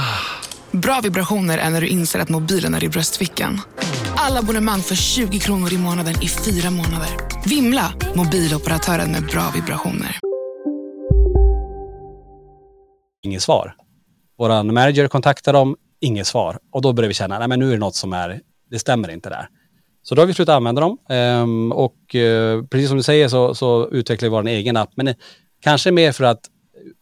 [0.71, 3.61] Bra vibrationer är när du inser att mobilen är i bröstfickan.
[4.17, 7.09] Alla abonnemang för 20 kronor i månaden i fyra månader.
[7.47, 7.93] Vimla!
[8.15, 10.19] Mobiloperatören med bra vibrationer.
[13.27, 13.75] Inget svar.
[14.39, 16.59] Vår manager kontaktar dem, inget svar.
[16.73, 19.11] Och då börjar vi känna, nej men nu är det något som är, det stämmer
[19.11, 19.49] inte där.
[20.03, 20.99] Så då har vi slutat använda dem.
[21.09, 24.91] Ehm, och eh, precis som du säger så, så utvecklar vi vår egen app.
[24.97, 25.15] Men
[25.61, 26.41] kanske mer för att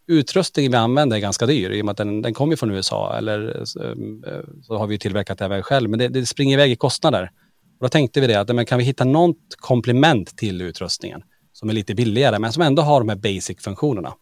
[0.08, 3.16] utrustningen vi använder är ganska dyr i och med att den, den kommer från USA.
[3.18, 5.90] Eller eh, så har vi tillverkat det även själv.
[5.90, 7.30] Men det, det springer iväg i kostnader.
[7.80, 11.68] Och då tänkte vi det att men kan vi hitta något komplement till utrustningen som
[11.68, 14.14] är lite billigare men som ändå har de här basic-funktionerna.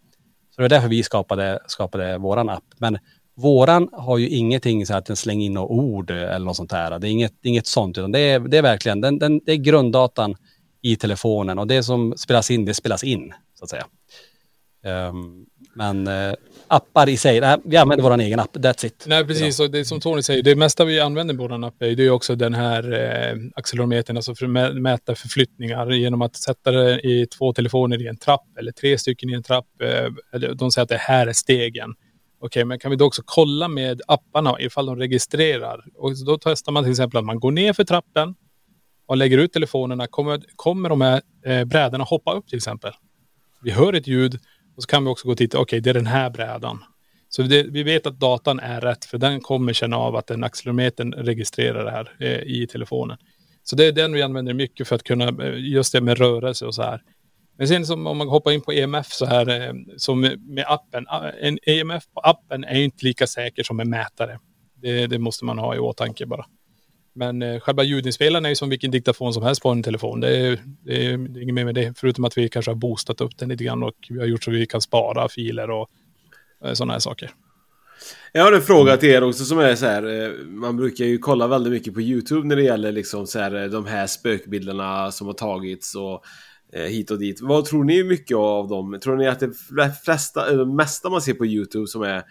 [0.54, 2.64] Så det är därför vi skapade, skapade våran app.
[2.78, 2.98] Men
[3.34, 6.98] våran har ju ingenting så att den slänger in några ord eller något sånt där.
[6.98, 9.56] Det är inget, inget sånt, utan det är, det är verkligen den, den, det är
[9.56, 10.36] grunddatan
[10.82, 13.86] i telefonen och det som spelas in, det spelas in så att säga.
[15.08, 16.34] Um, men eh,
[16.72, 19.04] appar i sig, nej, vi använder vår egen app, that's it.
[19.06, 19.60] Nej, precis.
[19.60, 22.10] Och det som Tony säger, det mesta vi använder på vår app är det är
[22.10, 27.26] också den här eh, accelerometern, alltså för att mäta förflyttningar genom att sätta det i
[27.26, 29.66] två telefoner i en trapp eller tre stycken i en trapp.
[29.82, 31.94] Eh, eller de säger att det här är stegen.
[32.40, 35.84] Okej, men kan vi då också kolla med apparna ifall de registrerar?
[35.96, 38.34] Och då testar man till exempel att man går ner för trappen
[39.06, 40.06] och lägger ut telefonerna.
[40.06, 42.92] Kommer, kommer de här eh, brädorna hoppa upp till exempel?
[43.62, 44.38] Vi hör ett ljud
[44.76, 46.78] och så kan vi också gå och titta, okej okay, det är den här brädan.
[47.28, 50.44] Så det, vi vet att datan är rätt för den kommer känna av att den
[50.44, 53.18] accelerometern registrerar det här eh, i telefonen.
[53.62, 56.66] Så det är den vi använder mycket för att kunna, eh, just det med rörelse
[56.66, 57.02] och så här.
[57.58, 61.06] Men sen som om man hoppar in på EMF så här, eh, som med appen,
[61.40, 64.38] en EMF på appen är inte lika säker som en mätare.
[64.82, 66.44] Det, det måste man ha i åtanke bara.
[67.14, 70.20] Men eh, själva ljudinspelaren är ju som vilken diktafon som helst på en telefon.
[70.20, 73.38] Det är, det är, inget mer med det, förutom att vi kanske har boostat upp
[73.38, 75.88] den lite grann och vi har gjort så vi kan spara filer och
[76.64, 77.30] eh, sådana här saker.
[78.32, 80.22] Jag har en fråga till er också som är så här.
[80.24, 83.62] Eh, man brukar ju kolla väldigt mycket på YouTube när det gäller liksom så här,
[83.62, 86.22] eh, de här spökbilderna som har tagits och
[86.72, 87.40] eh, hit och dit.
[87.40, 88.98] Vad tror ni mycket av dem?
[89.02, 89.50] Tror ni att det
[90.04, 92.22] flesta, det mesta man ser på YouTube som är,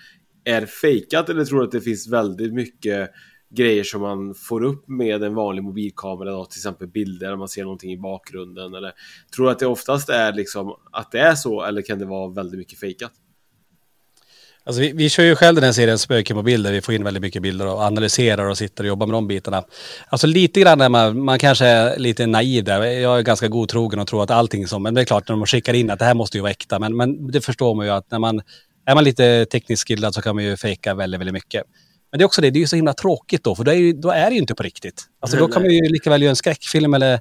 [0.44, 3.12] är fejkat eller tror ni att det finns väldigt mycket
[3.52, 7.48] grejer som man får upp med en vanlig mobilkamera, då, till exempel bilder när man
[7.48, 8.94] ser någonting i bakgrunden eller
[9.36, 12.30] tror du att det oftast är liksom att det är så eller kan det vara
[12.30, 13.12] väldigt mycket fejkat?
[14.64, 16.72] Alltså vi, vi kör ju själv den här serien Spöken på bilder.
[16.72, 19.64] Vi får in väldigt mycket bilder och analyserar och sitter och jobbar med de bitarna.
[20.10, 22.84] Alltså lite grann är man, man kanske är lite naiv där.
[22.84, 25.46] Jag är ganska godtrogen och tror att allting som, men det är klart när de
[25.46, 26.80] skickar in att det här måste ju vara äkta.
[26.80, 28.42] Men, men det förstår man ju att när man,
[28.86, 31.64] är man lite tekniskt skillad så kan man ju fejka väldigt, väldigt mycket.
[32.12, 33.76] Men det är också det, det är ju så himla tråkigt då, för då är,
[33.76, 35.04] ju, då är det ju inte på riktigt.
[35.20, 37.20] Alltså då kan man ju lika väl göra en skräckfilm eller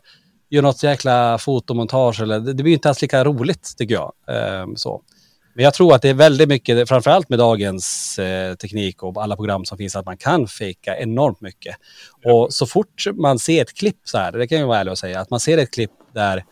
[0.50, 4.12] göra något jäkla fotomontage eller det, det blir inte alls lika roligt tycker jag.
[4.62, 5.02] Um, så.
[5.54, 9.36] Men jag tror att det är väldigt mycket, framförallt med dagens eh, teknik och alla
[9.36, 11.76] program som finns, att man kan fejka enormt mycket.
[12.24, 14.98] Och så fort man ser ett klipp så här, det kan jag vara ärlig och
[14.98, 16.44] säga, att man ser ett klipp där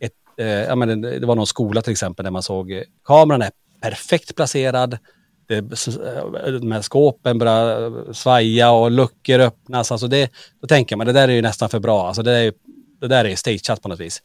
[0.00, 2.82] ett, eh, ja, men det, det var någon skola till exempel där man såg eh,
[3.04, 4.98] kameran är perfekt placerad,
[5.46, 9.92] det, eh, de här skåpen börjar svaja och luckor öppnas.
[9.92, 10.30] Alltså det,
[10.60, 12.06] då tänker man det där är ju nästan för bra.
[12.06, 12.52] Alltså det, är,
[13.00, 14.22] det där är stageat på något vis.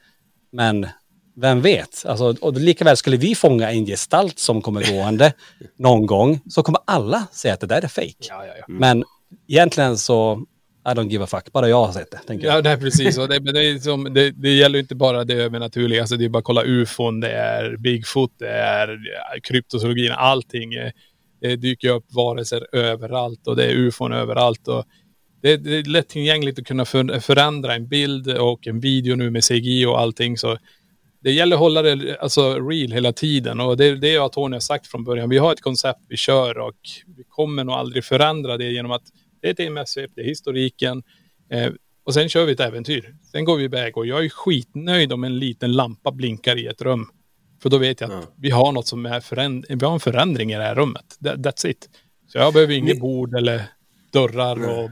[0.51, 0.88] Men
[1.36, 2.05] vem vet?
[2.05, 5.34] Alltså, och lika väl skulle vi fånga en gestalt som kommer gående
[5.78, 8.13] någon gång så kommer alla säga att det där är fake.
[8.19, 8.65] Ja, ja, ja.
[8.67, 9.03] Men
[9.47, 10.45] egentligen så
[10.86, 12.19] I don't give a fuck, bara jag har sett det.
[12.28, 12.57] Tänker jag.
[12.57, 13.17] Ja, det är precis.
[13.17, 16.01] Och det, men det, är som, det, det gäller ju inte bara det övernaturliga.
[16.01, 18.99] Alltså det är bara att kolla ufon, det är Bigfoot, det är
[19.43, 20.69] kryptozoologin, allting.
[21.42, 24.68] Det dyker upp varelser överallt och det är ufon överallt.
[24.68, 24.86] Och
[25.42, 26.86] det, det är lättillgängligt att kunna
[27.22, 30.38] förändra en bild och en video nu med CGI och allting.
[30.38, 30.58] Så
[31.24, 34.32] det gäller att hålla det alltså, real hela tiden och det är det jag och
[34.32, 35.30] Tony har sagt från början.
[35.30, 36.78] Vi har ett koncept vi kör och
[37.18, 39.04] vi kommer nog aldrig förändra det genom att
[39.42, 41.04] det är TMSF, det är historiken
[41.52, 41.72] eh,
[42.04, 43.16] och sen kör vi ett äventyr.
[43.32, 46.82] Sen går vi iväg och jag är skitnöjd om en liten lampa blinkar i ett
[46.82, 47.08] rum.
[47.62, 50.51] För då vet jag att vi har något som är föränd- vi har en förändring
[50.51, 51.05] i det här rummet.
[51.24, 51.89] That, that's it.
[52.28, 53.64] Så jag behöver inget bord eller
[54.14, 54.89] dörrar och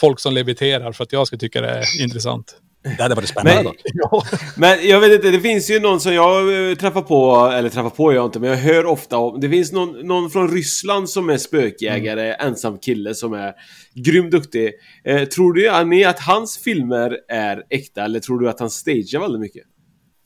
[0.00, 2.56] folk som leviterar för att jag ska tycka det är intressant.
[2.96, 3.76] Det hade varit spännande Men- dock.
[3.94, 4.22] Ja.
[4.56, 7.90] Men jag vet inte, det finns ju någon som jag eh, träffar på, eller träffar
[7.90, 9.40] på jag inte, men jag hör ofta om.
[9.40, 13.52] Det finns någon, någon från Ryssland som är spökjägare, ensam kille som är
[13.94, 14.72] grymt duktig.
[15.04, 19.20] Eh, tror du Annie att hans filmer är äkta eller tror du att han stagear
[19.20, 19.62] väldigt mycket?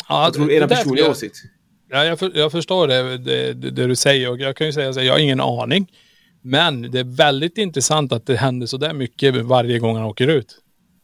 [0.09, 1.37] Ja, jag tror det- där personliga jag- åsikt.
[1.91, 4.93] Ja, jag, för, jag förstår det, det, det, du säger och jag kan ju säga
[4.93, 5.87] här, jag har ingen aning.
[6.43, 10.29] Men det är väldigt intressant att det händer så där mycket varje gång han åker
[10.29, 10.59] ut.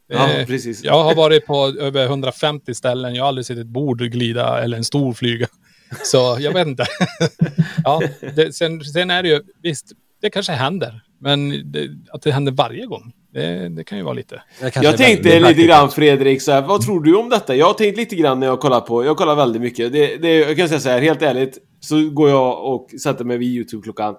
[0.09, 0.84] Ja, Eh, precis.
[0.84, 4.76] Jag har varit på över 150 ställen, jag har aldrig sett ett bord glida eller
[4.76, 5.46] en stol flyga.
[6.05, 6.86] Så jag vet inte.
[7.84, 8.03] ja,
[8.34, 9.86] det, sen, sen är det ju, visst,
[10.22, 11.01] det kanske händer.
[11.20, 14.43] Men det, att det händer varje gång, det, det kan ju vara lite.
[14.82, 17.57] Jag tänkte lite grann Fredrik, så här, vad tror du om detta?
[17.57, 19.93] Jag har tänkt lite grann när jag kollar på, jag kollar väldigt mycket.
[19.93, 23.39] Det, det, jag kan säga så här, helt ärligt, så går jag och sätter mig
[23.39, 24.14] vid YouTube klockan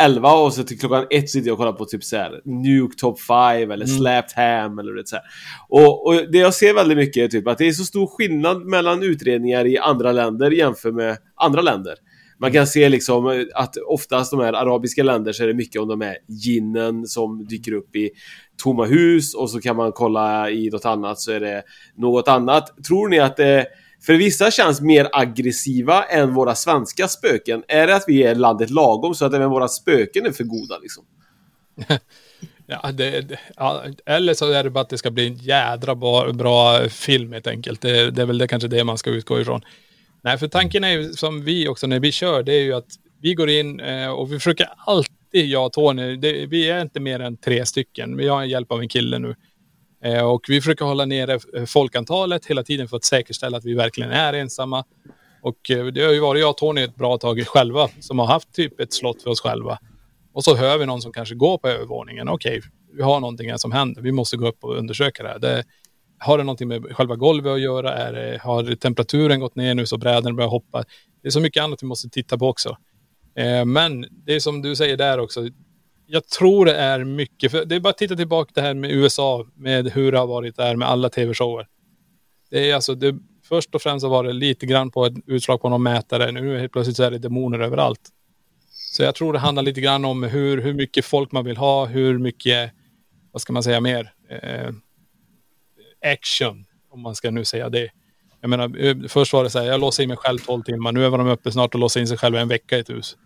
[0.00, 2.96] 11 och så till klockan 1 sitter jag och kollar på typ så här Nuke
[2.98, 3.98] Top 5 eller Mm.
[3.98, 5.24] Slapped Ham eller det så här.
[5.68, 8.66] Och, och det jag ser väldigt mycket är typ att det är så stor skillnad
[8.66, 11.94] mellan utredningar i andra länder jämfört med andra länder.
[12.38, 15.88] Man kan se liksom att oftast de här arabiska länder så är det mycket om
[15.88, 18.10] de här ginnen som dyker upp i
[18.62, 21.62] tomma hus och så kan man kolla i något annat så är det
[21.96, 22.84] något annat.
[22.86, 23.66] Tror ni att det
[24.06, 27.62] för vissa känns mer aggressiva än våra svenska spöken?
[27.68, 30.78] Är det att vi är landet lagom så att även våra spöken är för goda
[30.78, 31.04] liksom?
[32.66, 35.94] Ja, det, det, ja, eller så är det bara att det ska bli en jädra
[35.94, 37.80] bra, bra film helt enkelt.
[37.80, 39.60] Det, det är väl det kanske det man ska utgå ifrån.
[40.22, 42.88] Nej, för tanken är ju som vi också när vi kör, det är ju att
[43.20, 47.00] vi går in eh, och vi försöker alltid, jag och Tony, det, vi är inte
[47.00, 48.16] mer än tre stycken.
[48.16, 49.34] Vi har hjälp av en kille nu.
[50.04, 53.74] Eh, och vi försöker hålla nere eh, folkantalet hela tiden för att säkerställa att vi
[53.74, 54.84] verkligen är ensamma.
[55.42, 58.26] Och eh, det har ju varit jag och Tony ett bra tag själva som har
[58.26, 59.78] haft typ ett slott för oss själva.
[60.32, 62.28] Och så hör vi någon som kanske går på övervåningen.
[62.28, 62.60] Okej,
[62.96, 64.02] vi har någonting här som händer.
[64.02, 65.38] Vi måste gå upp och undersöka det här.
[65.38, 65.64] Det,
[66.18, 67.94] har det någonting med själva golvet att göra?
[67.94, 70.84] Är det, har temperaturen gått ner nu så bräden börjar hoppa?
[71.22, 72.76] Det är så mycket annat vi måste titta på också.
[73.34, 75.48] Eh, men det är som du säger där också.
[76.06, 77.50] Jag tror det är mycket.
[77.50, 79.46] För det är bara att titta tillbaka det här med USA.
[79.54, 81.66] Med hur det har varit där med alla tv-shower.
[82.50, 85.60] Det är alltså, det, först och främst så var det lite grann på ett utslag
[85.60, 86.32] på någon mätare.
[86.32, 88.00] Nu helt plötsligt så är det demoner överallt.
[88.70, 91.86] Så jag tror det handlar lite grann om hur, hur mycket folk man vill ha,
[91.86, 92.72] hur mycket,
[93.32, 94.70] vad ska man säga mer, eh,
[96.12, 97.90] action, om man ska nu säga det.
[98.42, 100.92] Jag menar, eh, först var det så här, jag låser in mig själv 12 timmar,
[100.92, 103.16] nu är de uppe snart och låser in sig själva en vecka i ett hus.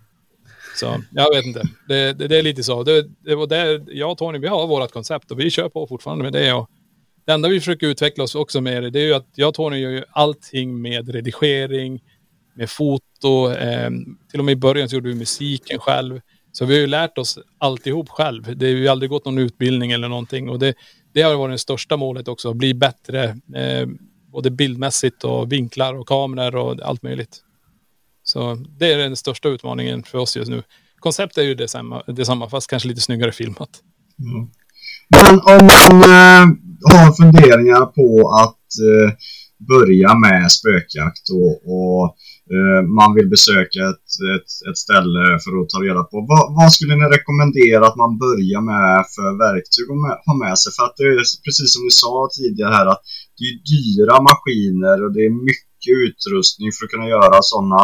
[0.76, 2.82] Så jag vet inte, det, det, det är lite så.
[2.82, 5.86] Det, det var där, jag och Tony, vi har vårt koncept och vi kör på
[5.86, 6.52] fortfarande med det.
[6.52, 6.70] Och
[7.26, 9.54] det enda vi försöker utveckla oss också med det, det är ju att jag och
[9.54, 12.02] Tony gör ju allting med redigering,
[12.54, 13.52] med foto.
[13.52, 13.90] Eh,
[14.30, 16.20] till och med i början så gjorde vi musiken själv.
[16.52, 18.56] Så vi har ju lärt oss alltihop själv.
[18.56, 20.48] Det har ju aldrig gått någon utbildning eller någonting.
[20.48, 20.74] Och det,
[21.12, 23.24] det har varit det största målet också, att bli bättre.
[23.54, 23.86] Eh,
[24.36, 27.36] både bildmässigt och vinklar och kameror och allt möjligt.
[28.22, 30.62] Så det är den största utmaningen för oss just nu.
[30.98, 33.70] Konceptet är ju detsamma, detsamma fast kanske lite snyggare filmat.
[34.18, 34.48] Mm.
[35.08, 36.46] Men om man eh,
[36.92, 39.14] har funderingar på att eh,
[39.68, 42.16] börja med spökjakt och, och
[42.54, 46.68] Eh, man vill besöka ett, ett, ett ställe för att ta reda på vad, vad
[46.74, 50.70] skulle ni rekommendera att man börjar med för verktyg att med, ha med sig?
[50.76, 53.02] För att det är precis som ni sa tidigare här att
[53.38, 57.82] det är dyra maskiner och det är mycket utrustning för att kunna göra sådana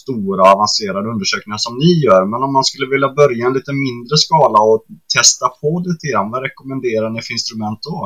[0.00, 2.22] stora avancerade undersökningar som ni gör.
[2.30, 4.80] Men om man skulle vilja börja i en lite mindre skala och
[5.16, 7.98] testa på lite grann, vad rekommenderar ni för instrument då?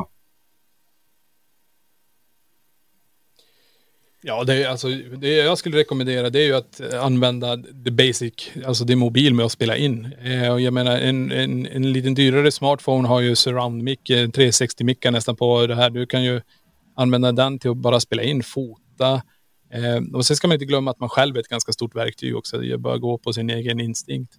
[4.26, 7.90] Ja, det, är, alltså, det jag skulle rekommendera det är ju att eh, använda the
[7.90, 10.12] basic, alltså det mobil med att spela in.
[10.22, 14.30] Eh, och jag menar en, en, en liten dyrare smartphone har ju surround mic, eh,
[14.30, 15.90] 360 mickar nästan på det här.
[15.90, 16.40] Du kan ju
[16.96, 19.22] använda den till att bara spela in, fota.
[19.72, 22.36] Eh, och sen ska man inte glömma att man själv är ett ganska stort verktyg
[22.36, 22.58] också.
[22.58, 24.34] Det är bara gå på sin egen instinkt.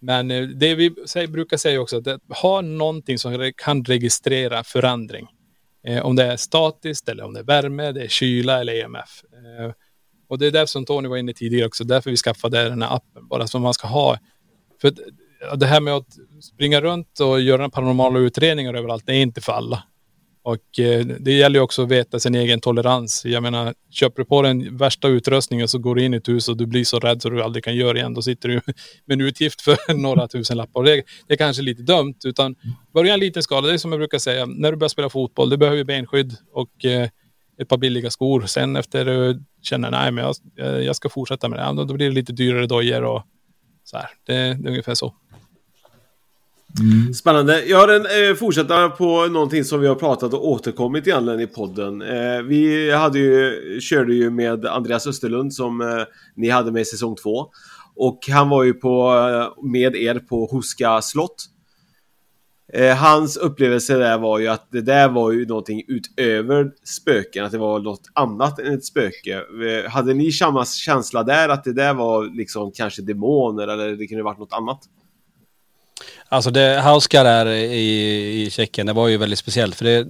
[0.00, 5.26] Men eh, det vi säger, brukar säga också, att ha någonting som kan registrera förändring.
[5.84, 9.24] Eh, om det är statiskt eller om det är värme, det är kyla eller EMF.
[9.32, 9.72] Eh,
[10.28, 12.96] och det är därför som Tony var inne tidigare också, därför vi skaffade den här
[12.96, 13.28] appen.
[13.28, 14.18] Bara så man ska ha,
[14.80, 14.94] för
[15.56, 19.52] det här med att springa runt och göra paranormala utredningar överallt, det är inte för
[19.52, 19.82] alla.
[20.44, 23.24] Och eh, det gäller ju också att veta sin egen tolerans.
[23.24, 26.48] Jag menar, köper du på den värsta utrustningen så går du in i ett hus
[26.48, 28.14] och du blir så rädd så du aldrig kan göra igen.
[28.14, 28.54] Då sitter du
[29.04, 30.82] med en utgift för några tusen lappar.
[30.82, 32.56] Det, det är kanske lite dumt, utan
[32.94, 33.66] börja en liten skala.
[33.66, 36.84] Det är som jag brukar säga, när du börjar spela fotboll, du behöver benskydd och
[36.84, 37.08] eh,
[37.60, 38.46] ett par billiga skor.
[38.46, 40.24] Sen efter du känner, nej men
[40.56, 43.22] jag, jag ska fortsätta med det, då blir det lite dyrare dojor och
[43.84, 44.08] så här.
[44.26, 45.14] Det, det är ungefär så.
[46.80, 47.14] Mm.
[47.14, 47.64] Spännande.
[47.64, 51.46] Jag har en eh, fortsätta på någonting som vi har pratat och återkommit egentligen i
[51.46, 52.02] podden.
[52.02, 55.86] Eh, vi hade ju, körde ju med Andreas Österlund som eh,
[56.36, 57.46] ni hade med i säsong två.
[57.96, 61.44] Och han var ju på, eh, med er på Huska slott.
[62.72, 67.52] Eh, hans upplevelse där var ju att det där var ju någonting utöver spöken, att
[67.52, 69.34] det var något annat än ett spöke.
[69.36, 74.06] Eh, hade ni samma känsla där, att det där var liksom kanske demoner eller det
[74.06, 74.80] kunde varit något annat?
[76.28, 79.74] Alltså det Hauska där i, i Tjeckien, det var ju väldigt speciellt.
[79.74, 80.06] För det,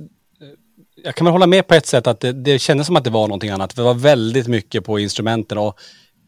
[1.05, 3.11] jag kan väl hålla med på ett sätt att det, det kändes som att det
[3.11, 3.77] var någonting annat.
[3.77, 5.81] Det var väldigt mycket på instrumenten och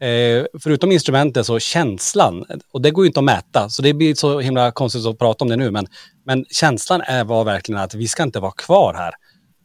[0.06, 4.14] eh, förutom instrumenten så känslan, och det går ju inte att mäta, så det blir
[4.14, 5.86] så himla konstigt att prata om det nu, men,
[6.24, 9.14] men känslan är, var verkligen att vi ska inte vara kvar här.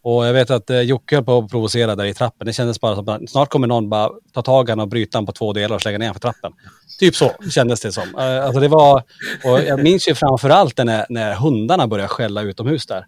[0.03, 2.47] Och jag vet att eh, Jocke höll på att provocera där i trappen.
[2.47, 5.25] Det kändes bara som att snart kommer någon bara ta tag i och bryta den
[5.25, 6.51] på två delar och slänga ner för trappen.
[6.99, 8.15] Typ så kändes det som.
[8.15, 9.03] Uh, alltså det var,
[9.43, 13.05] och jag minns ju framförallt när, när hundarna började skälla utomhus där.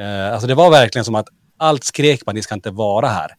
[0.00, 1.28] Uh, alltså det var verkligen som att
[1.58, 3.30] allt skrek man, ni ska inte vara här.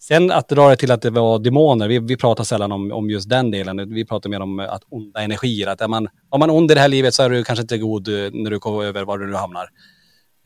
[0.00, 3.10] Sen att dra det till att det var demoner, vi, vi pratar sällan om, om
[3.10, 3.94] just den delen.
[3.94, 5.66] Vi pratar mer om att onda energier.
[5.66, 7.78] Att är man, om man ond i det här livet så är du kanske inte
[7.78, 9.68] god eh, när du kommer över var du nu hamnar.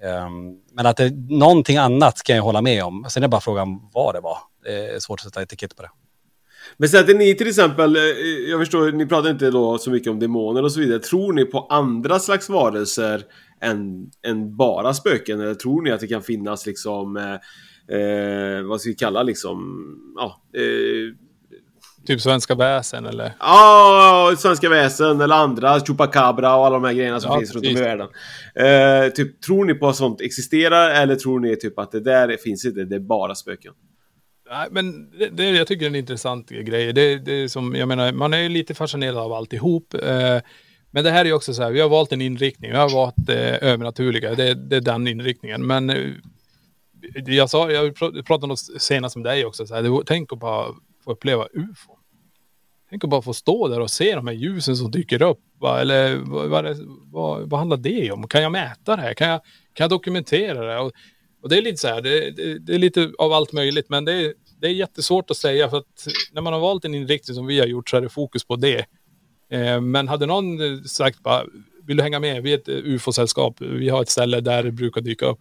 [0.03, 3.05] Um, men att det är någonting annat kan jag hålla med om.
[3.09, 4.39] Sen är det bara frågan vad det var.
[4.65, 5.91] Det är svårt att sätta etikett på det.
[6.77, 8.03] Men sätter ni till exempel, eh,
[8.51, 10.99] jag förstår, ni pratar inte då så mycket om demoner och så vidare.
[10.99, 13.23] Tror ni på andra slags varelser
[13.61, 15.41] än, än bara spöken?
[15.41, 17.35] Eller tror ni att det kan finnas liksom, eh,
[17.97, 19.85] eh vad ska vi kalla liksom,
[20.17, 21.15] ja, eh,
[22.07, 23.33] Typ svenska väsen eller?
[23.39, 27.67] Ja, svenska väsen eller andra, chupacabra och alla de här grejerna som ja, finns runt
[27.67, 28.09] om i världen.
[28.55, 32.37] Eh, typ, tror ni på att sånt existerar eller tror ni typ att det där
[32.37, 33.73] finns inte, det är bara spöken?
[34.51, 36.93] Nej, men det, det, jag tycker det är en intressant grej.
[36.93, 39.95] Det, det är som, jag menar, man är ju lite fascinerad av alltihop.
[39.95, 40.41] Eh,
[40.91, 42.71] men det här är ju också så här, vi har valt en inriktning.
[42.71, 45.67] Vi har valt eh, övernaturliga, det, det är den inriktningen.
[45.67, 46.11] Men eh,
[47.27, 47.95] jag sa, jag
[48.27, 50.67] pratade senast med dig också, så här, tänk bara
[51.05, 51.93] få uppleva ufo.
[52.91, 55.41] Tänk att bara få stå där och se de här ljusen som dyker upp.
[55.61, 55.81] Va?
[55.81, 56.77] Eller vad, vad,
[57.13, 58.29] vad, vad, handlar det om?
[58.29, 59.15] Kan jag mäta det här?
[59.15, 59.41] Kan jag,
[59.73, 60.79] kan jag dokumentera det?
[60.79, 60.93] Och,
[61.43, 64.05] och det är lite så här, det, det, det, är lite av allt möjligt, men
[64.05, 67.35] det är, det är jättesvårt att säga för att när man har valt en inriktning
[67.35, 68.87] som vi har gjort så är det fokus på det.
[69.51, 71.45] Eh, men hade någon sagt bara,
[71.87, 72.43] vill du hänga med?
[72.43, 73.61] Vi är ett ufo-sällskap.
[73.61, 75.41] Vi har ett ställe där det brukar dyka upp.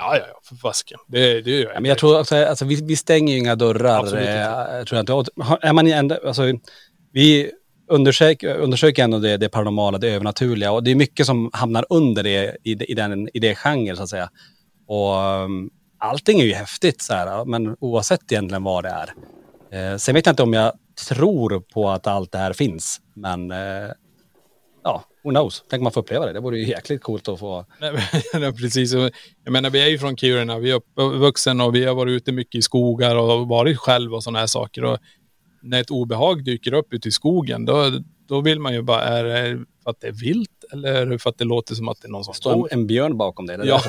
[0.00, 0.98] Ja, ja, ja, för fasken.
[1.06, 1.74] Det, det gör jag.
[1.74, 3.98] Ja, men jag tror också, alltså, vi, vi stänger ju inga dörrar.
[3.98, 5.66] Absolut eh, tror jag inte.
[5.66, 6.42] Är man ändå, alltså,
[7.12, 7.50] vi
[7.90, 10.72] undersöker, undersöker ändå det, det paranormala, det övernaturliga.
[10.72, 14.02] Och det är mycket som hamnar under det i, i, den, i det genre, så
[14.02, 14.30] att säga.
[14.86, 19.12] Och um, allting är ju häftigt, så här, men oavsett egentligen vad det är.
[19.72, 20.72] Eh, sen vet jag inte om jag
[21.08, 23.90] tror på att allt det här finns, men eh,
[24.84, 25.64] ja, who knows?
[25.70, 26.32] Tänk man får uppleva det.
[26.32, 27.66] Det vore ju jäkligt coolt att få.
[28.34, 28.92] Nej, precis.
[29.44, 30.58] Jag menar, vi är ju från Kiruna.
[30.58, 34.22] Vi är uppvuxen och vi har varit ute mycket i skogar och varit själv och
[34.22, 34.84] sådana här saker.
[34.84, 34.98] Och
[35.62, 37.90] när ett obehag dyker upp ute i skogen, då,
[38.28, 41.38] då vill man ju bara, är det för att det är vilt eller för att
[41.38, 42.52] det låter som att det är någon som står?
[42.72, 43.58] En, en björn bakom dig?
[43.64, 43.82] Ja,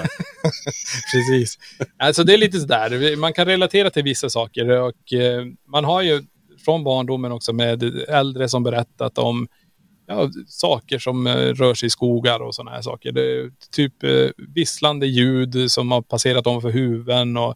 [1.13, 1.57] precis.
[1.97, 6.01] Alltså det är lite sådär, man kan relatera till vissa saker och eh, man har
[6.01, 6.23] ju
[6.65, 9.47] från barndomen också med äldre som berättat om
[10.12, 13.12] ja, saker som eh, rör sig i skogar och sådana här saker.
[13.12, 17.55] Det är typ eh, visslande ljud som har passerat om för huven och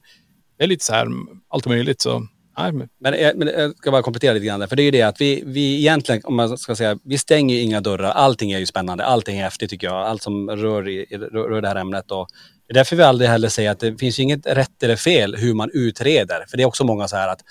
[0.58, 1.08] det är lite så här
[1.50, 2.02] allt möjligt.
[2.02, 2.28] Så
[2.58, 2.90] Nej, men...
[3.00, 5.02] Men, eh, men jag ska bara komplettera lite grann där, för det är ju det
[5.02, 8.12] att vi, vi egentligen, om man ska säga, vi stänger ju inga dörrar.
[8.12, 9.96] Allting är ju spännande, allting är häftigt tycker jag.
[9.96, 12.12] Allt som rör, i, rör, rör det här ämnet.
[12.12, 12.28] Och
[12.68, 15.54] det är därför vi aldrig heller säger att det finns inget rätt eller fel hur
[15.54, 16.46] man utreder.
[16.50, 17.42] För det är också många så här att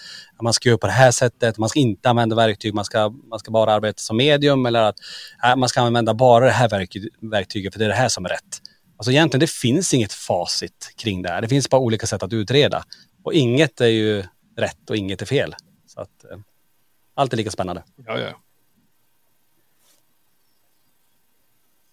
[0.43, 3.39] man ska göra på det här sättet, man ska inte använda verktyg, man ska, man
[3.39, 4.97] ska bara arbeta som medium eller att
[5.45, 8.25] äh, man ska använda bara det här verktyg, verktyget för det är det här som
[8.25, 8.61] är rätt.
[8.97, 11.43] Alltså egentligen det finns inget facit kring det här.
[11.43, 12.85] Det finns bara olika sätt att utreda.
[13.25, 14.25] Och inget är ju
[14.57, 15.55] rätt och inget är fel.
[15.87, 16.39] Så att äh,
[17.15, 17.83] allt är lika spännande.
[18.07, 18.44] Ja, ja.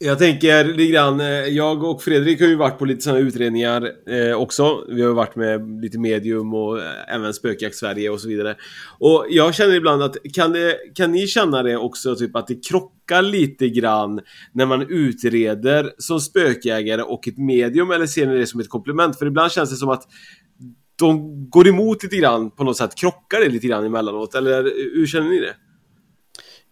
[0.04, 3.92] Jag tänker lite grann, eh, jag och Fredrik har ju varit på lite sådana utredningar
[4.10, 4.86] eh, också.
[4.88, 8.56] Vi har ju varit med lite medium och eh, även Spökjakt Sverige och så vidare.
[9.00, 12.68] Och jag känner ibland att, kan, det, kan ni känna det också, typ att det
[12.68, 14.20] krockar lite grann
[14.54, 19.20] när man utreder som spökjägare och ett medium, eller ser ni det som ett komplement?
[19.20, 20.04] För ibland känns det som att
[21.00, 24.64] de går emot lite grann på något sätt, krockar det lite grann emellanåt, eller
[24.96, 25.56] hur känner ni det?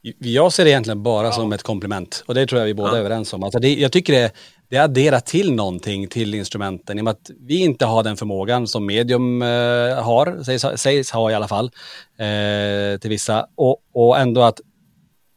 [0.02, 3.00] Jag ser det egentligen bara som ett komplement och det tror jag vi båda är
[3.00, 3.43] överens om.
[3.43, 4.32] Alltså det, jag tycker det,
[4.70, 8.68] det adderar till någonting till instrumenten i och med att vi inte har den förmågan
[8.68, 9.47] som medium eh,
[10.04, 11.66] har, sägs, sägs ha i alla fall,
[12.18, 13.45] eh, till vissa.
[13.56, 14.60] Och, och ändå att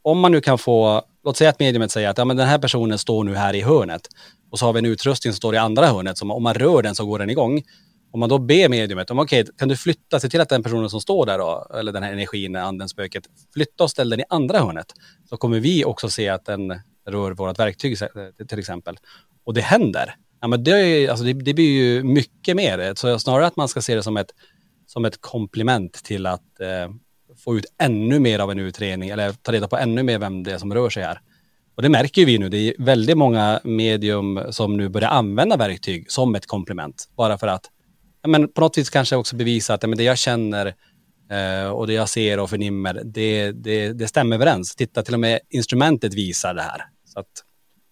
[0.01, 2.57] om man nu kan få, låt säga att mediumet säger att ja, men den här
[2.57, 4.07] personen står nu här i hörnet
[4.51, 6.81] och så har vi en utrustning som står i andra hörnet, som om man rör
[6.81, 7.63] den så går den igång.
[8.13, 10.89] Om man då ber mediumet, om okej, kan du flytta, se till att den personen
[10.89, 14.23] som står där då, eller den här energin, anden, spöket, flytta och ställ den i
[14.29, 14.93] andra hörnet.
[15.29, 17.97] Så kommer vi också se att den rör vårt verktyg
[18.49, 18.97] till exempel.
[19.43, 20.15] Och det händer.
[20.41, 22.95] Ja, men det, är, alltså det, det blir ju mycket mer.
[22.95, 24.31] Så snarare att man ska se det som ett,
[24.87, 26.93] som ett komplement till att eh,
[27.37, 30.51] få ut ännu mer av en utredning eller ta reda på ännu mer vem det
[30.51, 31.19] är som rör sig här.
[31.75, 32.49] Och det märker vi nu.
[32.49, 37.09] Det är väldigt många medium som nu börjar använda verktyg som ett komplement.
[37.15, 37.69] Bara för att
[38.27, 40.73] men på något vis kanske också bevisa att men det jag känner
[41.31, 44.75] eh, och det jag ser och förnimmer, det, det, det stämmer överens.
[44.75, 46.85] Titta, till och med instrumentet visar det här.
[47.05, 47.27] Så att,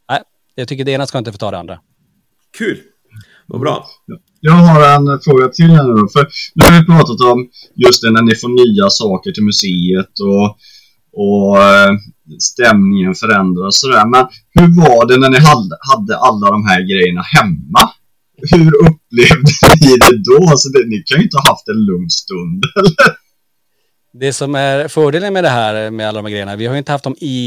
[0.09, 0.21] nej,
[0.55, 1.79] jag tycker det ena ska inte få ta det andra.
[2.57, 2.77] Kul!
[3.47, 3.87] Vad bra.
[4.39, 6.07] Jag har en fråga till här nu då.
[6.07, 10.13] För nu har vi pratat om just det när ni får nya saker till museet
[10.19, 10.57] och,
[11.23, 11.91] och eh,
[12.39, 14.05] stämningen förändras och sådär.
[14.05, 17.83] Men hur var det när ni hade, hade alla de här grejerna hemma?
[18.51, 20.49] Hur upplevde ni det då?
[20.49, 23.15] Alltså det, ni kan ju inte ha haft en lugn stund, eller?
[24.13, 26.77] Det som är fördelen med det här med alla de här grejerna, vi har ju
[26.77, 27.37] inte haft dem i,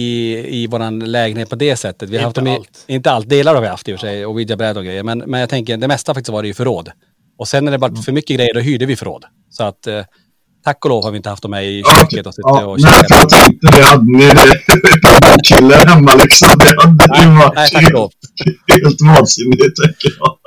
[0.63, 2.11] i våran lägenhet på det sättet.
[2.11, 2.85] Vi har Inte haft dem i, allt.
[2.87, 5.03] inte allt, delar har vi haft i och för sig och ouija-bräd och grejer.
[5.03, 6.89] Men, men jag tänker, det mesta faktiskt var det ju förråd.
[7.39, 9.25] Och sen när det var för mycket grejer, då hyrde vi förråd.
[9.51, 10.03] Så att eh,
[10.65, 12.81] tack och lov har vi inte haft dem med i köket och suttit Ja, och
[12.81, 13.85] nej, för jag tänkte det.
[13.85, 16.49] Hade ni det kille hemma liksom?
[16.59, 17.93] Det hade ju varit nej, tack
[18.73, 20.39] helt vansinnigt, tänker jag.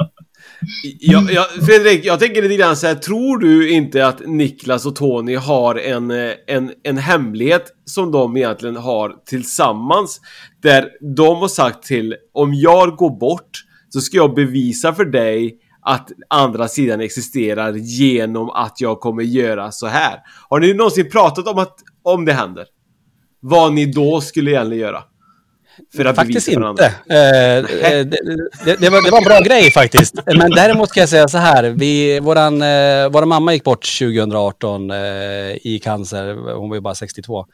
[1.00, 4.96] Jag, jag, Fredrik, jag tänker lite grann så här, tror du inte att Niklas och
[4.96, 10.22] Tony har en, eh, en, en hemlighet som de egentligen har tillsammans?
[10.62, 15.60] Där de har sagt till, om jag går bort så ska jag bevisa för dig
[15.82, 20.20] att andra sidan existerar genom att jag kommer göra så här.
[20.50, 22.66] Har ni någonsin pratat om att om det händer?
[23.40, 25.04] Vad ni då skulle egentligen göra?
[25.96, 26.86] För att Faktiskt inte.
[27.10, 27.64] Eh, eh,
[28.06, 28.06] det,
[28.66, 30.16] det, det, var, det var en bra grej faktiskt.
[30.26, 31.64] Men däremot ska jag säga så här.
[31.64, 34.98] Vi, våran, eh, våran mamma gick bort 2018 eh,
[35.62, 36.54] i cancer.
[36.56, 37.46] Hon var ju bara 62.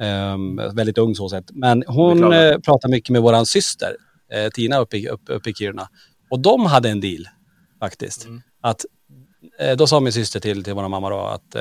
[0.00, 1.44] Eh, väldigt ung så sett.
[1.52, 2.20] Men hon
[2.64, 3.96] pratade mycket med våran syster,
[4.54, 5.88] Tina, uppe i, upp, uppe i Kiruna.
[6.30, 7.28] Och de hade en deal
[7.80, 8.26] faktiskt.
[8.60, 8.84] Att,
[9.60, 11.56] eh, då sa min syster till, till våran mamma då att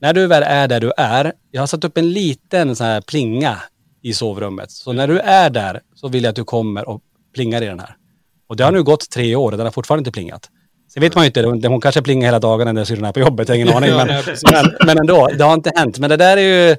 [0.00, 3.00] när du väl är där du är, jag har satt upp en liten sån här
[3.00, 3.58] plinga
[4.02, 4.70] i sovrummet.
[4.70, 7.00] Så när du är där så vill jag att du kommer och
[7.34, 7.96] plingar i den här.
[8.48, 10.50] Och det har nu gått tre år och den har fortfarande inte plingat.
[10.94, 13.48] Sen vet man ju inte, hon kanske plingar hela dagarna när syrran är på jobbet,
[13.48, 13.90] jag har ingen aning.
[13.90, 14.08] Men,
[14.52, 15.98] men, men ändå, det har inte hänt.
[15.98, 16.76] Men det där är ju,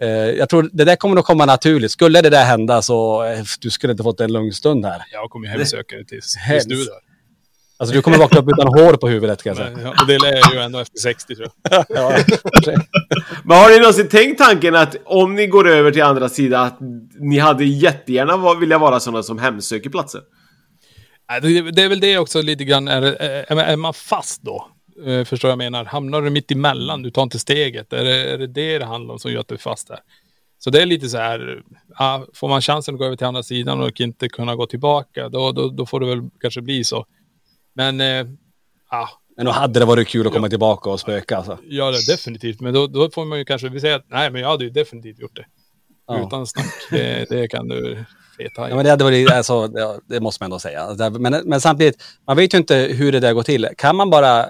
[0.00, 1.90] eh, jag tror det där kommer nog komma naturligt.
[1.90, 5.02] Skulle det där hända så, eh, du skulle inte fått en lugn stund här.
[5.12, 7.05] Jag kommer hemsöka det tills, tills du dör.
[7.78, 9.70] Alltså du kommer vakna upp utan hår på huvudet kan jag säga.
[9.76, 11.84] Men, ja, och det lär jag ju ändå efter 60 tror jag.
[11.88, 12.18] Ja.
[13.44, 16.78] Men har ni någonsin tänkt tanken att om ni går över till andra sidan att
[17.20, 20.20] ni hade jättegärna vilja vara sådana som hemsöker platser?
[21.30, 21.40] Nej,
[21.72, 24.68] det, är väl det också lite grann, är, är, är man fast då?
[25.06, 25.84] Eh, Förstår jag menar?
[25.84, 27.92] Hamnar du mitt emellan, du tar inte steget.
[27.92, 29.98] Är det är det, det det handlar om som gör att du är fast där?
[30.58, 31.62] Så det är lite så här,
[31.98, 35.28] ja, får man chansen att gå över till andra sidan och inte kunna gå tillbaka,
[35.28, 37.06] då, då, då får det väl kanske bli så.
[37.76, 38.26] Men, eh,
[38.90, 39.08] ja.
[39.36, 41.58] Men då hade det varit kul att komma tillbaka och spöka alltså.
[41.64, 42.60] Ja, definitivt.
[42.60, 44.70] Men då, då får man ju kanske, vi säger att nej, men jag hade ju
[44.70, 45.46] definitivt gjort det.
[46.06, 46.26] Ja.
[46.26, 46.72] Utan snack.
[46.90, 48.04] Det, det kan du
[48.38, 48.70] feta i.
[48.70, 49.68] Ja, men det, hade varit, alltså,
[50.08, 50.94] det, måste man ändå säga.
[50.94, 53.68] Det- Men, men samtidigt, man vet ju inte hur det där går till.
[53.78, 54.40] Kan man bara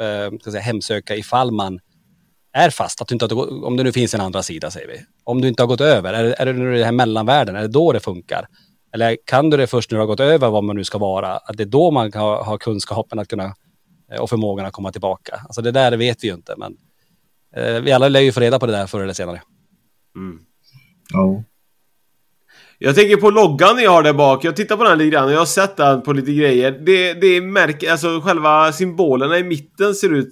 [0.00, 1.80] eh, ska säga, hemsöka ifall man
[2.52, 5.00] är fast, att du inte har, om det nu finns en andra sida säger vi.
[5.24, 7.68] Om du inte har gått över, är, är det nu det här mellanvärlden, är det
[7.68, 8.48] då det funkar?
[8.96, 11.36] Eller kan du det först när du har gått över vad man nu ska vara?
[11.36, 13.54] Att det är då man kan ha, kunskapen att kunna
[14.12, 15.40] eh, och förmågan att komma tillbaka.
[15.44, 16.76] Alltså det där vet vi ju inte, men
[17.56, 19.42] eh, vi alla lär ju få reda på det där förr eller senare.
[21.12, 21.42] Ja.
[22.78, 24.44] Jag tänker på loggan ni har där bak.
[24.44, 26.70] Jag tittar på den lite grann och jag har sett den på lite grejer.
[26.70, 30.28] Det, det är märke, alltså själva symbolerna i mitten ser ut...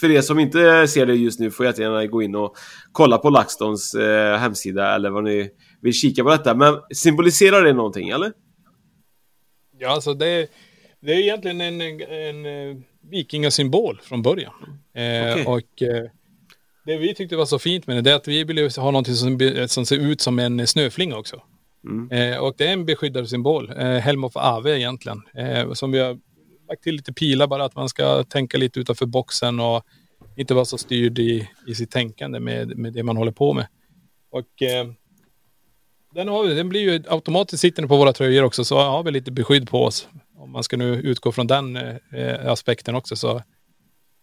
[0.00, 2.56] För er som inte ser det just nu får jättegärna gå in och
[2.92, 5.50] kolla på LaxTons eh, hemsida eller vad ni
[5.82, 6.54] vill kika på detta.
[6.54, 8.32] Men symboliserar det någonting eller?
[9.78, 10.50] Ja, alltså det,
[11.00, 12.76] det är egentligen en, en, en eh,
[13.10, 14.54] vikingasymbol från början.
[14.94, 15.46] Eh, Okej.
[15.46, 16.10] Och eh,
[16.86, 19.14] det vi tyckte var så fint med det, det är att vi ville ha någonting
[19.14, 21.42] som, som ser ut som en snöflinga också.
[22.10, 25.22] Eh, och det är en beskyddad symbol, eh, Helm of Ave egentligen.
[25.34, 26.18] Eh, som vi har
[26.68, 29.84] lagt till lite pilar bara att man ska tänka lite utanför boxen och
[30.36, 33.66] inte vara så styrd i, i sitt tänkande med, med det man håller på med.
[34.30, 34.86] Och eh,
[36.14, 39.10] den, har vi, den blir ju automatiskt sittande på våra tröjor också så har vi
[39.10, 40.08] lite beskydd på oss.
[40.38, 43.42] Om man ska nu utgå från den eh, aspekten också så.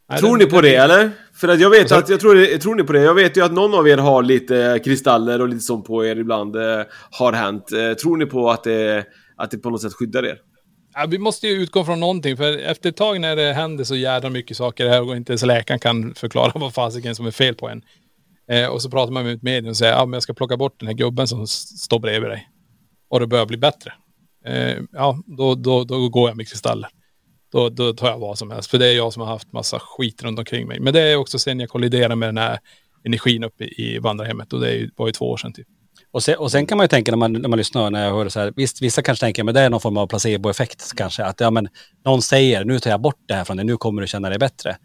[0.10, 1.12] Nej, tror den- ni på den- det eller?
[1.34, 3.02] För att jag vet att, jag tror, tror ni på det?
[3.02, 6.16] Jag vet ju att någon av er har lite kristaller och lite sånt på er
[6.16, 6.56] ibland.
[6.56, 6.82] Eh,
[7.12, 7.72] har hänt.
[7.72, 9.06] Eh, tror ni på att det,
[9.38, 10.38] att det på något sätt skyddar er?
[10.94, 13.96] Ja, vi måste ju utgå från någonting för efter ett tag när det händer så
[13.96, 17.56] jädra mycket saker här och inte ens läkaren kan förklara vad fasiken som är fel
[17.56, 17.82] på en.
[18.48, 20.58] Eh, och så pratar man med ett medium och säger ja, men jag ska plocka
[20.58, 22.50] bort den här gubben som står bredvid dig.
[23.10, 23.94] Och det börjar bli bättre.
[24.46, 26.90] Eh, ja, då, då, då går jag med kristaller.
[27.52, 28.72] Då, då tar jag vad som helst.
[28.72, 30.80] För det är jag som har haft massa skit runt omkring mig.
[30.80, 32.60] Men det är också sen jag kolliderade med den här
[33.04, 34.54] energin uppe i vandrarhemmet.
[34.54, 35.68] Och det var ju två år sedan typ.
[36.12, 38.14] Och sen, och sen kan man ju tänka när man, när man lyssnar, när jag
[38.14, 40.94] hör det så här, visst, vissa kanske tänker, men det är någon form av placeboeffekt
[40.96, 41.68] kanske, att ja, men
[42.06, 44.40] någon säger, nu tar jag bort det här från dig, nu kommer du känna dig
[44.40, 44.78] bättre.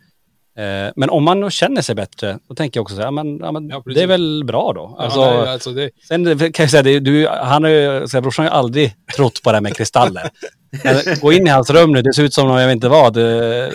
[0.59, 3.39] Eh, men om man känner sig bättre, då tänker jag också så här, ja, men,
[3.39, 3.95] ja, men precis.
[3.95, 4.95] det är väl bra då.
[4.99, 8.17] Ja, Alltså, nej, alltså det, Sen kan jag säga, det, du, han har ju, så
[8.17, 10.31] här, brorsan har ju aldrig trott på det här med kristaller.
[11.21, 13.25] Gå in i hans rum nu, det ser ut som, jag vet inte vad, eh,
[13.25, 13.71] eh,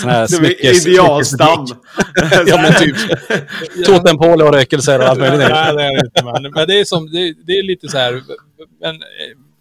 [0.00, 0.86] sån här Det smyckes...
[0.86, 1.66] idealstam.
[2.46, 2.96] ja men typ.
[3.86, 5.38] Totempål och rökelser och allt möjligt.
[5.38, 6.24] Nej, det är det inte.
[6.24, 8.22] Men, men det, är som, det, det är lite så här,
[8.80, 9.00] men eh,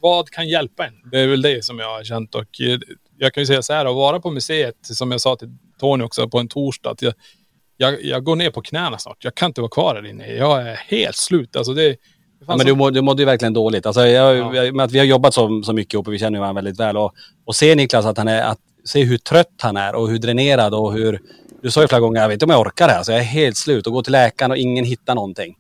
[0.02, 0.94] vad kan hjälpa en?
[1.12, 2.36] Det är väl det som jag har känt.
[2.36, 2.80] Och eh,
[3.18, 5.50] jag kan ju säga så här, att vara på museet, som jag sa till
[5.84, 7.14] Tony också, på en torsdag, att jag,
[7.78, 9.18] jag, jag går ner på knäna snart.
[9.20, 10.34] Jag kan inte vara kvar här inne.
[10.34, 11.56] Jag är helt slut.
[11.56, 11.98] Alltså det, det
[12.48, 13.86] Ja, men du, må, du mådde ju verkligen dåligt.
[13.86, 16.40] Alltså, jag, jag, med att vi har jobbat så, så mycket ihop och vi känner
[16.40, 16.98] varandra väldigt väl.
[16.98, 17.14] Och,
[17.46, 20.74] och se Niklas, att han är, att, se hur trött han är och hur dränerad
[20.74, 21.20] och hur...
[21.62, 23.04] Du sa ju flera gånger, jag vet inte om jag orkar det här.
[23.04, 25.56] Så jag är helt slut och går till läkaren och ingen hittar någonting.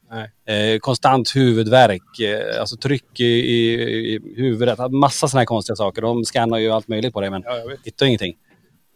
[0.47, 3.73] Eh, konstant huvudvärk, eh, alltså tryck i, i,
[4.13, 4.79] i huvudet.
[4.91, 6.01] Massa sådana här konstiga saker.
[6.01, 8.35] De scannar ju allt möjligt på dig men Ja, hittar ingenting.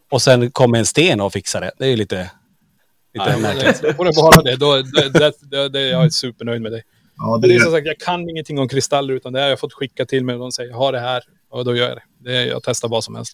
[0.10, 1.72] Och sen kommer en sten och fixar det.
[1.78, 2.32] Det är ju lite,
[3.14, 3.82] lite Nej, märkligt.
[3.82, 6.82] det bara det, då, det, det, det, det, jag är supernöjd med det.
[7.18, 9.60] Ja, det det är som sagt, jag kan ingenting om kristaller utan det har jag
[9.60, 12.32] fått skicka till mig och de säger ha det här och då gör jag det.
[12.32, 13.34] det jag testar vad som helst.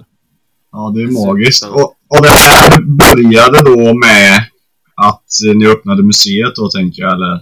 [0.72, 1.66] Ja, det är magiskt.
[1.66, 4.46] Och, och det här började då med
[4.96, 7.42] att ni öppnade museet då, tänker jag, eller?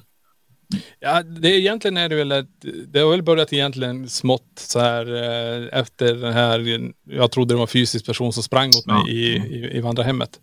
[1.00, 2.48] Ja, det är egentligen är det väl ett,
[2.88, 7.56] det har väl börjat egentligen smått så här eh, efter den här, jag trodde det
[7.56, 9.08] var en fysisk person som sprang mot mig Ja.
[9.08, 10.40] i, i, i vandrarhemmet.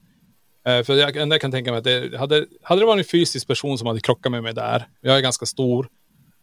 [0.66, 3.46] Eh, för jag, jag kan tänka mig att det, hade, hade det varit en fysisk
[3.46, 5.88] person som hade krockat med mig där, jag är ganska stor,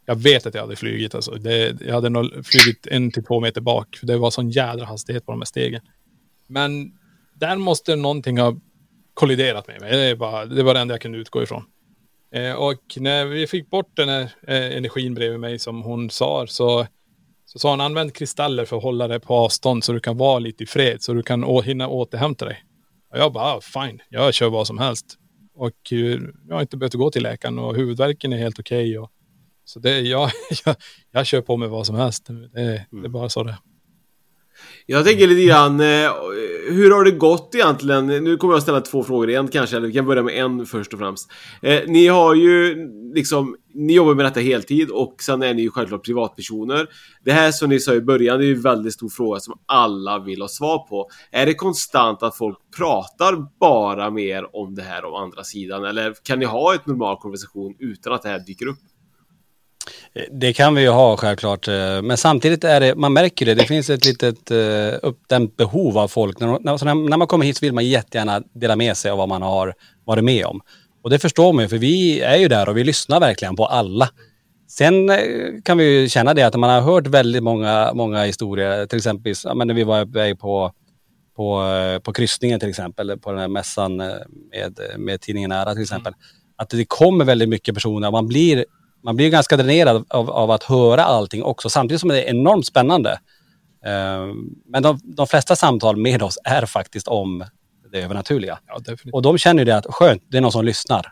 [0.05, 1.31] jag vet att jag hade flugit alltså.
[1.31, 4.85] Det, jag hade nog flugit en till två meter bak, för det var sån jädra
[4.85, 5.81] hastighet på de här stegen.
[6.47, 6.91] Men
[7.33, 8.55] där måste någonting ha
[9.13, 9.91] kolliderat med mig.
[9.91, 11.63] Det, är bara, det var det enda jag kunde utgå ifrån.
[12.35, 16.47] Eh, och när vi fick bort den här eh, energin bredvid mig som hon sa
[16.47, 16.87] så,
[17.45, 20.39] så sa hon använd kristaller för att hålla dig på avstånd så du kan vara
[20.39, 22.63] lite i fred så du kan å, hinna återhämta dig.
[23.11, 25.05] Och jag bara, ah, fine, jag kör vad som helst.
[25.55, 28.99] Och eh, jag har inte behövt gå till läkaren och huvudvärken är helt okej.
[28.99, 29.11] och
[29.65, 30.31] så det, jag,
[30.65, 30.75] jag,
[31.11, 32.25] jag kör på med vad som helst.
[32.27, 33.57] Det, det är bara så det är.
[34.87, 36.11] Jag tänker lite grann, eh,
[36.69, 38.07] hur har det gått egentligen?
[38.07, 40.93] Nu kommer jag ställa två frågor igen kanske, eller vi kan börja med en först
[40.93, 41.31] och främst.
[41.61, 42.75] Eh, ni har ju
[43.15, 46.87] liksom, ni jobbar med detta heltid och sen är ni ju självklart privatpersoner.
[47.23, 49.59] Det här som ni sa i början, det är ju en väldigt stor fråga som
[49.65, 51.09] alla vill ha svar på.
[51.31, 55.85] Är det konstant att folk pratar bara mer om det här om andra sidan?
[55.85, 58.79] Eller kan ni ha ett normal konversation utan att det här dyker upp?
[60.31, 61.67] Det kan vi ju ha självklart.
[61.67, 65.97] eh, Men samtidigt är det, man märker det, det finns ett litet uh, uppdämt behov
[65.97, 66.39] av folk.
[66.39, 69.29] När, när, när, man kommer hit så vill man jättegärna dela med sig av vad
[69.29, 69.73] man har
[70.05, 70.61] varit med om.
[71.03, 73.65] Och det förstår man ju, för vi är ju där och vi lyssnar verkligen på
[73.65, 74.09] alla.
[74.67, 75.17] Sen eh,
[75.63, 79.33] kan vi ju känna det att man har hört väldigt många, många historier, till exempel
[79.55, 80.71] när vi var iväg på
[81.35, 84.15] på, eh, på kryssningen till exempel, på den här mässan eh,
[84.51, 86.13] med, med tidningen Nära till exempel.
[86.55, 88.65] Att det kommer väldigt mycket personer, man blir,
[89.05, 92.65] man blir ganska dränerad av, av att höra allting också, samtidigt som det är enormt
[92.65, 93.11] spännande.
[93.85, 94.33] Eh,
[94.65, 97.45] Men de, de flesta samtal med oss är faktiskt om
[97.91, 98.59] det övernaturliga.
[99.13, 101.11] och de känner ju det att skönt, det är någon som lyssnar.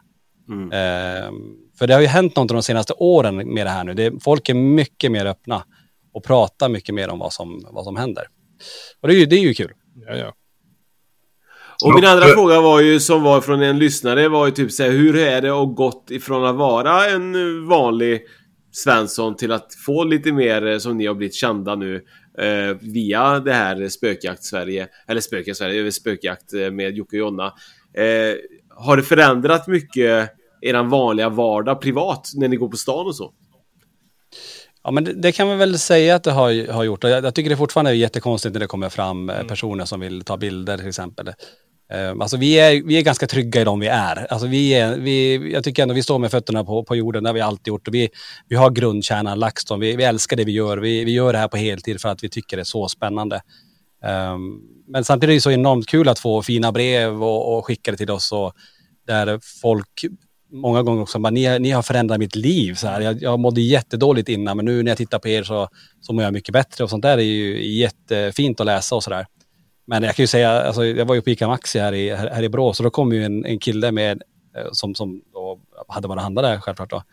[0.71, 1.31] Eh,
[1.79, 3.93] för det har ju hänt något de senaste åren med det här nu.
[3.93, 5.63] Det, folk är mycket mer öppna
[6.13, 8.23] och pratar mycket mer om vad som, vad som händer.
[9.01, 9.71] Och det är ju, det är ju kul.
[10.07, 10.33] Ja, ja.
[11.83, 14.91] Och min andra fråga var ju som var från en lyssnare var ju typ såhär
[14.91, 18.21] hur är det att gått ifrån att vara en eh, vanlig
[18.71, 21.95] Svensson till att få lite mer eh, som ni har blivit kända nu
[22.39, 27.19] eh, via det här Spökjakt Sverige eller Spökjakt Sverige, över Spökjakt eh, med Jocke och
[27.19, 27.53] Jonna.
[27.97, 28.35] Eh,
[28.75, 30.29] har det förändrat mycket
[30.61, 33.33] eran vanliga vardag privat när ni går på stan och så?
[34.83, 37.03] Ja, men det, det kan man väl säga att det har, har gjort.
[37.03, 39.99] Och Jag, jag tycker det fortfarande är jättekonstigt när det kommer fram eh, personer som
[39.99, 41.33] vill ta bilder till exempel.
[41.89, 44.33] Ehm, alltså vi är, vi är ganska trygga i de vi är.
[44.33, 47.29] Alltså vi är vi, jag tycker ändå vi står med fötterna på, på jorden, det
[47.29, 47.87] har vi alltid gjort.
[47.87, 48.09] Och vi,
[48.47, 50.77] vi har grundkärnan LaxTon, vi, vi älskar det vi gör.
[50.77, 53.41] Vi, vi gör det här på heltid för att vi tycker det är så spännande.
[54.33, 57.91] Um, men samtidigt är det så enormt kul att få fina brev och, och skicka
[57.91, 58.31] det till oss.
[58.31, 58.53] Och
[59.07, 60.05] där folk
[60.53, 62.73] många gånger också bara, ni, ni har förändrat mitt liv.
[62.73, 63.01] Så här.
[63.01, 65.69] Jag, jag mådde jättedåligt innan, men nu när jag tittar på er så,
[66.01, 66.83] så mår jag mycket bättre.
[66.83, 69.25] Och sånt där är ju jättefint att läsa och så där.
[69.85, 72.29] Men jag kan ju säga, alltså, jag var ju på ICA Maxi här i, här,
[72.29, 74.21] här i Borås och då kom ju en, en kille med,
[74.57, 77.03] eh, som, som då hade bara handlat där självklart då,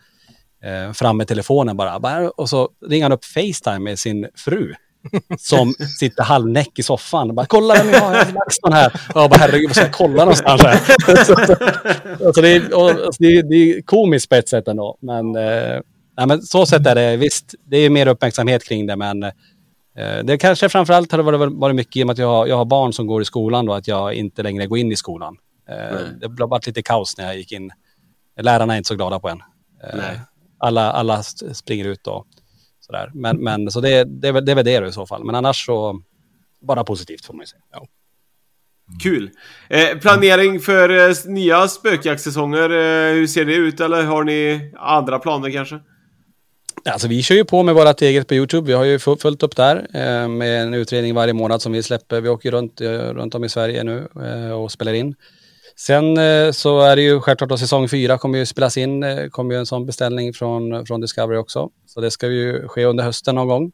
[0.67, 2.29] eh, fram med telefonen bara.
[2.29, 4.73] Och så ringer han upp Facetime med sin fru.
[5.39, 7.29] Som sitter halvnäck i soffan.
[7.29, 8.87] och Bara, kolla vem jag har, LaxTon här.
[9.15, 11.23] Och jag bara, herregud, ska jag kolla någonstans här?
[11.23, 11.33] så,
[12.25, 14.97] alltså, det, är, och, alltså, det, är, det är komiskt på ett sätt ändå.
[15.01, 15.79] Men, eh,
[16.17, 17.17] nej, men så sätt är det.
[17.17, 19.23] Visst, det är mer uppmärksamhet kring det, men
[20.23, 22.65] det kanske framförallt har varit, varit mycket i och med att jag, har- jag har
[22.65, 25.37] barn som går i skolan då, att jag inte längre går in i skolan.
[25.69, 26.03] Eh, Nej.
[26.21, 27.71] det blev varit lite kaos när jag gick in.
[28.41, 29.41] Lärarna är inte så glada på en.
[29.83, 30.19] Eh, Nej.
[30.57, 31.23] alla, alla
[31.53, 32.25] springer ut och
[32.79, 33.11] sådär.
[33.13, 35.23] Men, men så det, det, det är väl det i så fall.
[35.23, 36.01] Men annars så
[36.61, 37.61] bara positivt får man ju säga.
[37.71, 37.87] Ja.
[39.03, 39.29] Kul!
[39.69, 45.19] Eh, planering för eh, nya spökjaktssäsonger, eh, hur ser det ut eller har ni andra
[45.19, 45.79] planer kanske?
[46.85, 48.67] Alltså vi kör ju på med vårt eget på YouTube.
[48.67, 51.83] Vi har ju fullt följt upp där eh, med en utredning varje månad som vi
[51.83, 52.21] släpper.
[52.21, 55.15] Vi åker runt, eh, runt om i Sverige nu eh, och spelar in.
[55.75, 59.03] Sen eh, så är det ju självklart att säsong fyra kommer ju spelas in.
[59.03, 61.69] Eh, kommer ju en sån beställning från, från Discovery också.
[61.85, 63.71] Så det ska ju ske under hösten någon gång.